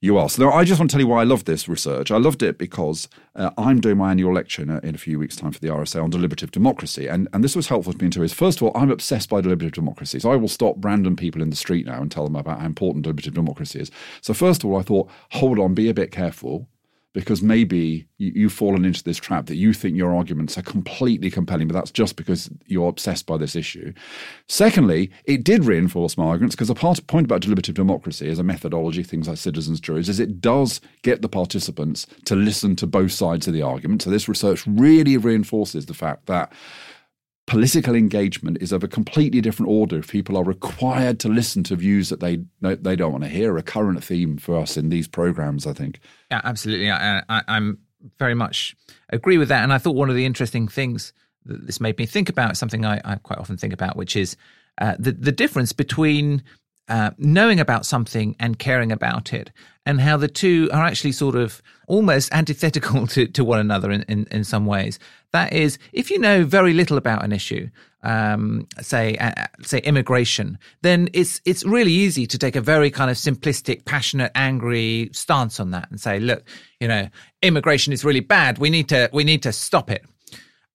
you 0.00 0.18
are. 0.18 0.28
So 0.28 0.42
now 0.44 0.52
I 0.52 0.64
just 0.64 0.78
want 0.78 0.90
to 0.90 0.94
tell 0.94 1.00
you 1.00 1.06
why 1.06 1.20
I 1.20 1.24
love 1.24 1.44
this 1.44 1.68
research. 1.68 2.10
I 2.10 2.18
loved 2.18 2.42
it 2.42 2.58
because 2.58 3.08
uh, 3.36 3.50
I'm 3.56 3.80
doing 3.80 3.96
my 3.96 4.10
annual 4.10 4.34
lecture 4.34 4.60
in 4.60 4.68
a, 4.68 4.78
in 4.80 4.94
a, 4.94 4.98
few 4.98 5.18
weeks' 5.18 5.36
time 5.36 5.52
for 5.52 5.60
the 5.60 5.68
RSA 5.68 6.02
on 6.02 6.10
deliberative 6.10 6.50
democracy. 6.50 7.06
And, 7.06 7.26
and 7.32 7.42
this 7.42 7.56
was 7.56 7.68
helpful 7.68 7.94
to 7.94 8.04
me 8.04 8.10
too 8.10 8.22
is 8.22 8.34
first 8.34 8.58
of 8.58 8.64
all, 8.64 8.72
I'm 8.74 8.90
obsessed 8.90 9.30
by 9.30 9.40
deliberative 9.40 9.72
democracy. 9.72 10.18
So 10.18 10.30
I 10.30 10.36
will 10.36 10.48
stop 10.48 10.84
random 10.84 11.16
people 11.16 11.40
in 11.40 11.48
the 11.48 11.56
street 11.56 11.86
now 11.86 12.02
and 12.02 12.10
tell 12.10 12.24
them 12.24 12.36
about 12.36 12.60
how 12.60 12.66
important 12.66 13.04
deliberative 13.04 13.34
democracy 13.34 13.80
is. 13.80 13.90
So 14.20 14.34
first 14.34 14.62
of 14.62 14.70
all, 14.70 14.78
I 14.78 14.82
thought, 14.82 15.08
hold 15.30 15.58
on, 15.58 15.72
be 15.72 15.88
a 15.88 15.94
bit 15.94 16.10
careful 16.10 16.68
because 17.14 17.42
maybe 17.42 18.06
you, 18.18 18.48
have 18.48 18.52
fallen 18.52 18.84
into 18.84 19.02
this 19.04 19.18
trap 19.18 19.46
that 19.46 19.54
you 19.54 19.72
think 19.72 19.96
your 19.96 20.14
arguments 20.14 20.58
are 20.58 20.62
completely 20.62 21.30
compelling, 21.30 21.68
but 21.68 21.74
that's 21.74 21.92
just 21.92 22.16
because 22.16 22.50
you're 22.66 22.88
obsessed 22.88 23.24
by 23.24 23.36
this 23.36 23.54
issue. 23.54 23.92
Secondly, 24.48 25.10
it 25.24 25.44
did 25.44 25.64
reinforce 25.64 26.18
arguments 26.18 26.56
because 26.56 26.68
the 26.68 26.74
part, 26.74 27.06
point 27.06 27.24
about 27.24 27.40
deliberative 27.40 27.76
democracy 27.76 28.28
as 28.28 28.40
a 28.40 28.42
methodology, 28.42 29.04
things 29.04 29.28
like 29.28 29.38
citizens' 29.38 29.80
juries, 29.80 30.08
is 30.08 30.18
it 30.18 30.40
does 30.40 30.80
get 31.02 31.22
the 31.22 31.28
participants 31.28 32.06
to 32.24 32.34
listen 32.34 32.74
to 32.76 32.86
both 32.86 33.12
sides 33.12 33.46
of 33.46 33.54
the 33.54 33.62
argument. 33.62 34.02
So 34.02 34.10
this 34.10 34.28
research 34.28 34.66
really 34.66 35.16
reinforces 35.16 35.86
the 35.86 35.94
fact 35.94 36.26
that 36.26 36.52
political 37.46 37.94
engagement 37.94 38.58
is 38.60 38.72
of 38.72 38.82
a 38.82 38.88
completely 38.88 39.40
different 39.40 39.70
order 39.70 39.98
if 39.98 40.08
people 40.08 40.36
are 40.36 40.44
required 40.44 41.20
to 41.20 41.28
listen 41.28 41.62
to 41.64 41.76
views 41.76 42.08
that 42.08 42.20
they 42.20 42.40
they 42.60 42.96
don't 42.96 43.12
want 43.12 43.24
to 43.24 43.30
hear 43.30 43.56
a 43.56 43.62
current 43.62 44.02
theme 44.02 44.38
for 44.38 44.56
us 44.56 44.76
in 44.76 44.88
these 44.88 45.06
programs 45.06 45.66
i 45.66 45.72
think. 45.72 46.00
Yeah 46.30 46.40
absolutely 46.44 46.90
I, 46.90 47.22
I'm 47.28 47.78
very 48.18 48.34
much 48.34 48.74
agree 49.10 49.38
with 49.38 49.48
that 49.48 49.62
and 49.62 49.72
i 49.72 49.78
thought 49.78 49.94
one 49.94 50.08
of 50.08 50.16
the 50.16 50.24
interesting 50.24 50.68
things 50.68 51.12
that 51.44 51.66
this 51.66 51.80
made 51.80 51.98
me 51.98 52.06
think 52.06 52.28
about 52.28 52.56
something 52.56 52.84
i, 52.86 53.00
I 53.04 53.16
quite 53.16 53.38
often 53.38 53.58
think 53.58 53.74
about 53.74 53.96
which 53.96 54.16
is 54.16 54.36
uh, 54.78 54.96
the 54.98 55.12
the 55.12 55.32
difference 55.32 55.72
between 55.72 56.42
uh, 56.88 57.10
knowing 57.18 57.60
about 57.60 57.86
something 57.86 58.36
and 58.38 58.58
caring 58.58 58.92
about 58.92 59.32
it, 59.32 59.50
and 59.86 60.00
how 60.00 60.16
the 60.16 60.28
two 60.28 60.68
are 60.72 60.84
actually 60.84 61.12
sort 61.12 61.34
of 61.34 61.62
almost 61.86 62.32
antithetical 62.32 63.06
to, 63.06 63.26
to 63.26 63.44
one 63.44 63.60
another 63.60 63.90
in, 63.90 64.02
in, 64.08 64.26
in 64.30 64.44
some 64.44 64.66
ways. 64.66 64.98
That 65.32 65.52
is, 65.52 65.78
if 65.92 66.10
you 66.10 66.18
know 66.18 66.44
very 66.44 66.72
little 66.72 66.96
about 66.96 67.24
an 67.24 67.32
issue, 67.32 67.68
um, 68.02 68.68
say 68.80 69.16
uh, 69.16 69.32
say 69.62 69.78
immigration, 69.78 70.58
then 70.82 71.08
it's 71.12 71.40
it's 71.44 71.64
really 71.64 71.92
easy 71.92 72.26
to 72.26 72.38
take 72.38 72.54
a 72.54 72.60
very 72.60 72.90
kind 72.90 73.10
of 73.10 73.16
simplistic, 73.16 73.84
passionate, 73.84 74.30
angry 74.34 75.10
stance 75.12 75.58
on 75.58 75.70
that 75.70 75.90
and 75.90 76.00
say, 76.00 76.20
look, 76.20 76.44
you 76.80 76.86
know, 76.86 77.08
immigration 77.42 77.92
is 77.92 78.04
really 78.04 78.20
bad. 78.20 78.58
We 78.58 78.70
need 78.70 78.90
to 78.90 79.08
we 79.12 79.24
need 79.24 79.42
to 79.44 79.52
stop 79.52 79.90
it. 79.90 80.04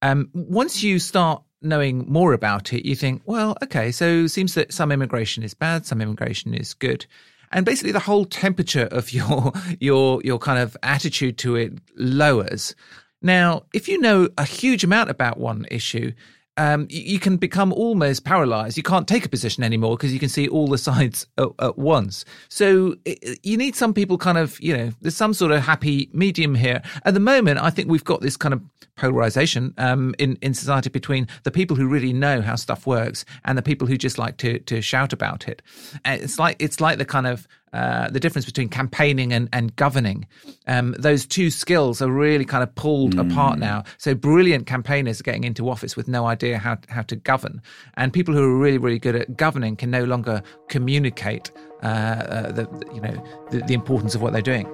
Um, 0.02 0.30
once 0.34 0.82
you 0.82 0.98
start 0.98 1.44
knowing 1.62 2.06
more 2.12 2.34
about 2.34 2.74
it, 2.74 2.88
you 2.88 2.96
think, 2.96 3.22
well, 3.26 3.58
okay, 3.64 3.92
so 3.92 4.28
seems 4.28 4.54
that 4.54 4.74
some 4.74 4.92
immigration 4.92 5.44
is 5.44 5.54
bad, 5.54 5.86
some 5.86 6.02
immigration 6.02 6.54
is 6.54 6.74
good. 6.74 7.06
And 7.52 7.66
basically 7.66 7.92
the 7.92 8.00
whole 8.00 8.26
temperature 8.26 8.88
of 8.92 9.12
your 9.14 9.54
your 9.80 10.22
your 10.24 10.40
kind 10.40 10.60
of 10.60 10.78
attitude 10.84 11.38
to 11.40 11.56
it 11.56 11.74
lowers. 11.96 12.76
Now, 13.22 13.64
if 13.74 13.88
you 13.88 14.00
know 14.00 14.30
a 14.38 14.46
huge 14.46 14.84
amount 14.84 15.10
about 15.10 15.40
one 15.40 15.66
issue, 15.70 16.14
um, 16.60 16.88
you 16.90 17.20
can 17.20 17.38
become 17.38 17.72
almost 17.72 18.26
paralyzed. 18.26 18.76
You 18.76 18.84
can't 18.84 19.08
take 19.08 19.26
a 19.26 19.30
position 19.30 19.64
anymore 19.64 19.96
because 19.96 20.12
you 20.12 20.20
can 20.20 20.28
see 20.28 20.50
all 20.50 20.68
the 20.68 20.78
sides 20.90 21.26
at, 21.38 21.48
at 21.60 21.78
once. 21.78 22.26
So 22.50 22.98
it, 23.06 23.40
you 23.44 23.56
need 23.56 23.76
some 23.76 23.94
people 23.94 24.18
kind 24.18 24.38
of, 24.38 24.60
you 24.60 24.76
know, 24.76 24.92
there's 25.02 25.16
some 25.16 25.34
sort 25.34 25.54
of 25.54 25.64
happy 25.64 26.10
medium 26.12 26.56
here. 26.56 26.82
At 27.06 27.14
the 27.14 27.22
moment, 27.22 27.60
I 27.60 27.70
think 27.70 27.90
we've 27.90 28.04
got 28.04 28.20
this 28.20 28.36
kind 28.36 28.54
of 28.54 28.62
polarization 28.98 29.74
um, 29.78 30.14
in 30.20 30.38
in 30.42 30.54
society 30.54 30.90
between 30.90 31.26
the 31.44 31.52
people 31.52 31.78
who 31.78 31.88
really 31.88 32.12
know 32.12 32.42
how 32.42 32.56
stuff 32.56 32.86
works 32.86 33.24
and 33.46 33.58
the 33.58 33.62
people 33.62 33.88
who 33.88 33.98
just 33.98 34.18
like 34.18 34.36
to 34.38 34.60
to 34.60 34.82
shout 34.82 35.14
about 35.14 35.48
it. 35.48 35.62
And 36.04 36.22
it's 36.22 36.38
like 36.38 36.58
it's 36.60 36.82
like 36.82 36.98
the 36.98 37.06
kind 37.06 37.26
of 37.26 37.48
uh, 37.74 38.10
the 38.10 38.20
difference 38.20 38.46
between 38.46 38.70
campaigning 38.70 39.34
and, 39.34 39.50
and 39.54 39.76
governing. 39.76 40.28
Um, 40.68 40.96
those 40.98 41.26
two 41.26 41.50
skills 41.50 42.02
are 42.02 42.12
really 42.12 42.46
kind 42.46 42.64
of 42.64 42.74
pulled 42.76 43.16
mm. 43.16 43.32
apart 43.32 43.60
now. 43.60 43.84
So 43.98 44.16
brilliant 44.16 44.66
campaigners 44.66 45.20
are 45.20 45.24
getting 45.24 45.44
into 45.44 45.70
office 45.70 45.96
with 45.96 46.08
no 46.08 46.26
idea 46.26 46.58
how 46.58 46.78
how 46.90 47.04
to 47.04 47.16
govern, 47.16 47.62
and 47.96 48.14
people 48.14 48.34
who 48.34 48.44
are 48.44 48.58
really 48.58 48.78
really 48.78 49.00
good 49.00 49.16
at 49.16 49.38
governing 49.38 49.76
can 49.76 49.92
no 49.92 50.04
longer 50.04 50.42
communicate 50.68 51.52
uh, 51.84 51.86
uh, 51.86 52.52
the 52.52 52.68
you 52.94 53.02
know 53.02 53.24
the, 53.52 53.60
the 53.62 53.74
importance 53.74 54.16
of 54.16 54.22
what 54.22 54.34
they're 54.34 54.42
doing. 54.42 54.68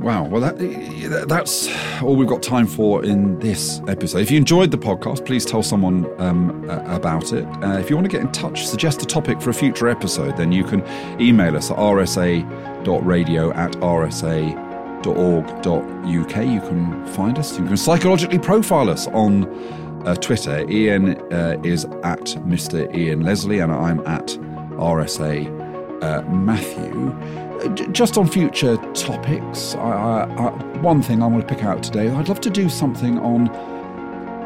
Wow. 0.00 0.26
Well, 0.26 0.40
that, 0.40 1.26
that's 1.28 1.68
all 2.02 2.14
we've 2.14 2.28
got 2.28 2.40
time 2.40 2.68
for 2.68 3.04
in 3.04 3.36
this 3.40 3.80
episode. 3.88 4.18
If 4.18 4.30
you 4.30 4.36
enjoyed 4.36 4.70
the 4.70 4.78
podcast, 4.78 5.26
please 5.26 5.44
tell 5.44 5.62
someone 5.62 6.06
um, 6.20 6.70
about 6.70 7.32
it. 7.32 7.44
Uh, 7.64 7.78
if 7.78 7.90
you 7.90 7.96
want 7.96 8.04
to 8.04 8.10
get 8.10 8.20
in 8.20 8.30
touch, 8.30 8.66
suggest 8.66 9.02
a 9.02 9.06
topic 9.06 9.42
for 9.42 9.50
a 9.50 9.54
future 9.54 9.88
episode, 9.88 10.36
then 10.36 10.52
you 10.52 10.62
can 10.62 10.84
email 11.20 11.56
us 11.56 11.72
at 11.72 11.76
rsa.radio 11.78 13.52
at 13.54 13.72
rsa.org.uk. 13.72 14.56
You 16.46 16.60
can 16.60 17.06
find 17.08 17.38
us. 17.38 17.58
You 17.58 17.66
can 17.66 17.76
psychologically 17.76 18.38
profile 18.38 18.90
us 18.90 19.08
on 19.08 19.46
uh, 20.06 20.14
Twitter. 20.14 20.64
Ian 20.70 21.20
uh, 21.32 21.60
is 21.64 21.86
at 22.04 22.24
Mr. 22.46 22.94
Ian 22.94 23.22
Leslie, 23.22 23.58
and 23.58 23.72
I'm 23.72 23.98
at 24.06 24.28
RSA 24.78 26.02
uh, 26.04 26.22
Matthew 26.30 27.47
just 27.92 28.16
on 28.16 28.28
future 28.28 28.76
topics, 28.94 29.74
I, 29.74 29.78
I, 29.78 30.48
I, 30.48 30.50
one 30.78 31.02
thing 31.02 31.22
I 31.22 31.26
want 31.26 31.46
to 31.46 31.54
pick 31.54 31.64
out 31.64 31.82
today, 31.82 32.08
I'd 32.08 32.28
love 32.28 32.40
to 32.42 32.50
do 32.50 32.68
something 32.68 33.18
on 33.18 33.48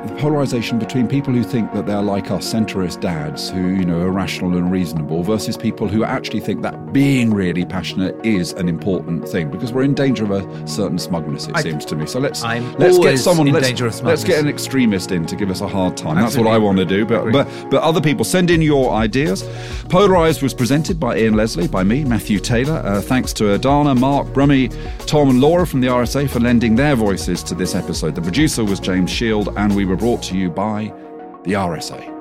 the 0.06 0.14
polarization 0.16 0.78
between 0.78 1.06
people 1.06 1.32
who 1.32 1.44
think 1.44 1.72
that 1.72 1.86
they're 1.86 2.02
like 2.02 2.30
us 2.30 2.52
centrist 2.52 3.00
dads 3.00 3.50
who 3.50 3.68
you 3.68 3.84
know 3.84 4.00
are 4.00 4.10
rational 4.10 4.56
and 4.56 4.70
reasonable 4.70 5.22
versus 5.22 5.56
people 5.56 5.86
who 5.86 6.02
actually 6.04 6.40
think 6.40 6.62
that 6.62 6.92
being 6.92 7.32
really 7.32 7.64
passionate 7.64 8.14
is 8.24 8.52
an 8.54 8.68
important 8.68 9.28
thing 9.28 9.50
because 9.50 9.72
we're 9.72 9.84
in 9.84 9.94
danger 9.94 10.24
of 10.24 10.30
a 10.32 10.66
certain 10.66 10.98
smugness 10.98 11.46
it 11.46 11.56
I, 11.56 11.62
seems 11.62 11.84
to 11.86 11.96
me. 11.96 12.06
So 12.06 12.18
let's 12.18 12.42
I'm 12.42 12.72
let's 12.74 12.98
get 12.98 13.18
someone 13.18 13.46
let's, 13.48 14.02
let's, 14.02 14.24
get 14.24 14.40
an 14.40 14.48
extremist 14.48 15.12
in 15.12 15.24
to 15.26 15.36
give 15.36 15.50
us 15.50 15.60
a 15.60 15.68
hard 15.68 15.96
time. 15.96 16.18
Absolutely. 16.18 16.22
that's 16.22 16.36
what 16.38 16.54
I 16.54 16.58
want 16.58 16.78
to 16.78 16.84
do 16.84 17.06
but 17.06 17.30
but 17.30 17.70
but 17.70 17.82
other 17.82 18.00
people 18.00 18.24
send 18.24 18.50
in 18.50 18.60
your 18.60 18.92
ideas. 18.92 19.48
Polarized 19.88 20.42
was 20.42 20.52
presented 20.52 20.98
by 20.98 21.18
Ian 21.18 21.34
Leslie 21.34 21.68
by 21.68 21.84
me 21.84 22.04
Matthew 22.04 22.40
Taylor. 22.40 22.82
Uh, 22.84 23.00
thanks 23.00 23.32
to 23.34 23.52
Adana 23.54 23.94
Mark 23.94 24.26
Brummy 24.32 24.68
Tom 25.06 25.30
and 25.30 25.40
Laura 25.40 25.66
from 25.66 25.80
the 25.80 25.86
RSA 25.86 26.28
for 26.28 26.40
lending 26.40 26.74
their 26.74 26.96
voices 26.96 27.42
to 27.44 27.54
this 27.54 27.74
episode. 27.74 28.14
The 28.16 28.22
producer 28.22 28.64
was 28.64 28.80
James 28.80 29.10
Shield 29.10 29.50
and 29.56 29.76
we 29.76 29.84
were 29.92 29.98
brought 29.98 30.22
to 30.22 30.38
you 30.38 30.48
by 30.48 30.84
the 31.44 31.52
RSA. 31.52 32.11